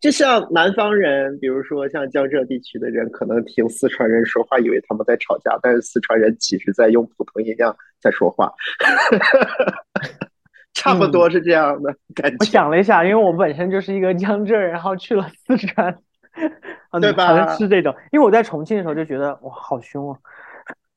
[0.00, 8.50] 就像南方人，比如说像江浙地区的人，可能听四川人说话，以为他们在吵架，但是四川人其实在用普通音量在说话，
[10.72, 12.44] 差不多是这样的感觉我。
[12.46, 15.94] 想了一下，因为我本身就是一个江浙人，然后去了四川，
[16.92, 17.94] 嗯，对吧好像是这种。
[18.10, 20.18] 因为我在重庆的时候就觉得哇，好凶啊！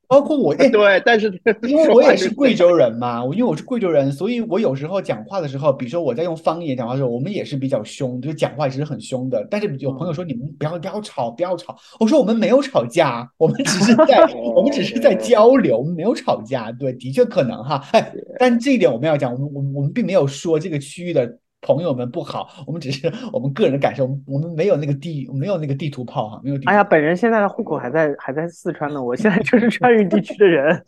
[0.07, 1.27] 包括我， 哎，对，但是
[1.63, 9.45] 因为我也是贵州人嘛，我因为我是贵州人，所以我有时候讲话的时候，比如说我在用方言讲话的时候，我们也是比较凶，就是讲话其实很凶的。
[9.49, 14.23] 但是有朋友说你们不要不要吵，不要吵，我说我们没有吵架， 我们只是在
[14.55, 16.71] 我们只是在交流，我们没有吵架。
[16.71, 30.83] 对，的确可能哈，哎，但这一点我们要讲，我们我们我们并没有说这个区域的朋友们不好， 我们只是我们个人的感受，我们没有那个地没有那个地图炮哈，没有地图哎呀，本人现在的户口还在还在四川呢，我现在就是川渝地区的人。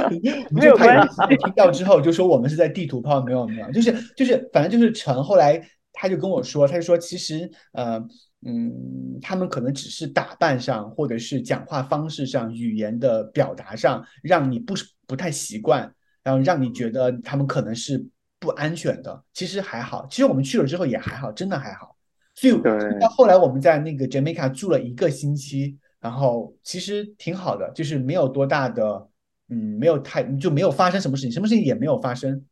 [0.50, 5.60] 没有关系听到之后就说我们是在地图炮，没有没有，就是就是反正就是陈后来
[5.92, 8.02] 他就跟我说，他就说其实呃
[8.46, 14.72] 嗯，他们可能只是打扮上或者是讲话方式上、语言的表达上让你不
[15.06, 18.02] 不太习惯，然后让你觉得他们可能是
[18.40, 19.22] 不安全的。
[19.32, 21.96] 其实还好，其实我们去了之后也还好，真的还好。
[22.34, 22.54] 所以
[22.98, 29.08] 到后来我们在那个 Jamaica 住了一个星期，然后其实挺好的，就是没有多大的，
[29.48, 32.42] 嗯，没有太就没有发生什么事情，什么事情也没有发生，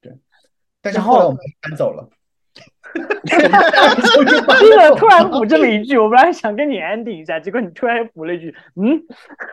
[0.00, 0.12] 对。
[0.82, 2.08] 但是后来我们搬走了，
[4.18, 9.02] 我就搬这个走突然补这么一句，我本来想跟你 ending 一下，结果你突然补了一句，嗯，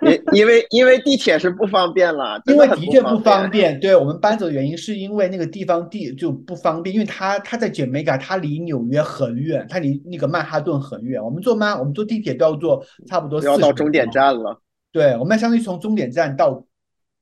[0.01, 11.23] 因因为因为地铁是不方便了， 因为的确不方方便，对我们搬走的原因是因为那个地方地就不方便，因为它它在 Jamaica，它离纽约很远，它离那个曼哈顿很远。
[11.23, 14.09] 我们坐曼我们坐地铁都要坐差不多要40到终点。
[14.11, 14.61] 站了。
[14.91, 16.63] 对，我们相当于从终点站到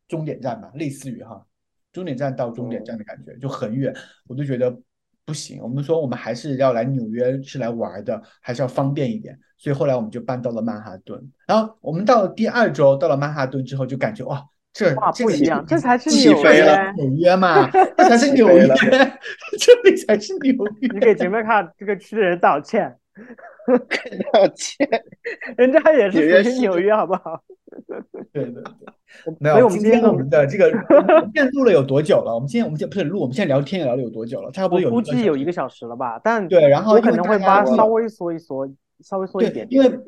[0.09, 1.41] 终点站吧，类似于哈，
[1.93, 3.95] 终点站到终点站的感觉，就很远，
[4.27, 4.77] 我就觉得
[5.31, 5.61] 不行。
[5.63, 11.17] 我们说我们还是要来纽约是来玩的，还是要方便一点，所以后来我们就搬到了曼哈顿。
[11.47, 16.91] 然后我们到了第二周，到了曼哈顿之后，就感觉哇，这哇，这不一样，这才是纽约。
[16.97, 18.67] 纽约嘛，这才是 纽约，
[19.57, 20.89] 这里才是纽约。
[20.93, 22.93] 你给 Jamaica 这个区的人道歉，
[24.33, 24.87] 道歉，
[25.57, 27.41] 人家也是属于纽约，好不好？
[28.31, 28.63] 对 对对，
[29.39, 29.69] 没有。
[29.69, 30.69] 今天我们的这个，
[31.33, 32.33] 现在录了有多久了？
[32.33, 34.51] 我们今天我们现在不是录，我们现在聊天也聊了有多久了？
[34.51, 38.67] 差不多有估计有一个小时了吧，但对，然后我可能会把稍微缩一缩，
[39.01, 39.99] 稍微缩一点点，因为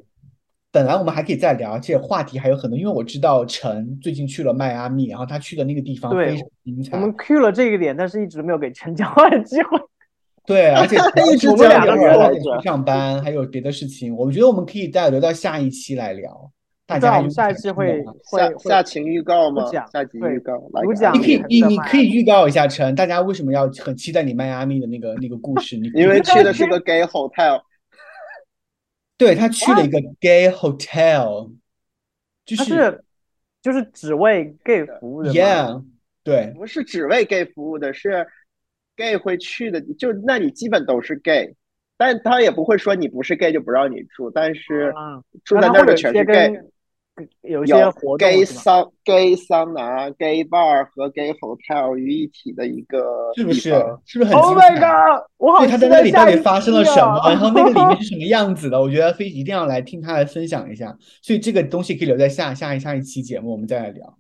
[0.72, 2.78] 本来我们还可以再聊，而且话题还有很多。
[2.78, 6.98] 因为我知道陈最近去了迈阿密，然后他去的那个地方对非常精彩。
[6.98, 9.80] 我们 Q 了这个点，但是一直没有给陈讲话的机会。
[10.46, 10.98] 对，而且
[11.34, 14.16] 一直我们两个人去上班，还有别的事情。
[14.16, 16.52] 我觉得我们可以再留到下一期来聊。
[16.86, 19.66] 大家我们下一期会会下下情预告吗？
[19.72, 25.78] 下集预告来讲你可以，你你可以预告一下陈，大家为什么要很期待你迈阿密的那个那个故事？
[25.78, 27.62] 你 因为去的是个 gay hotel，
[29.18, 31.54] 对他去了一个 gay hotel，
[32.46, 33.04] 就它是
[33.62, 35.84] 就是只为 gay 服务的吗 yeah，
[36.22, 38.28] 对不是只为 gay 服务的，是
[38.96, 41.56] gay 会去的，就那里基本都是 gay，
[41.98, 46.52] 但他也不会说你不是 gay 就不让你住，但是啊，住在那儿的全是 gay。
[47.42, 48.44] 有一些活动 gay？
[48.44, 53.70] 桑 gay 桑拿、gay bar 和 gay hotel 于一体的一个是不是？
[54.04, 55.24] 是不是很 Oh my？god！
[55.38, 58.82] 我好对，他在那里到底发生了什么，啊然后那个里面是什么 样子的？
[58.82, 60.98] 我觉得非一定要来听他来分享一下。
[61.22, 64.18] 所以这个东西可以留在下下一下一期节目，我们再来聊。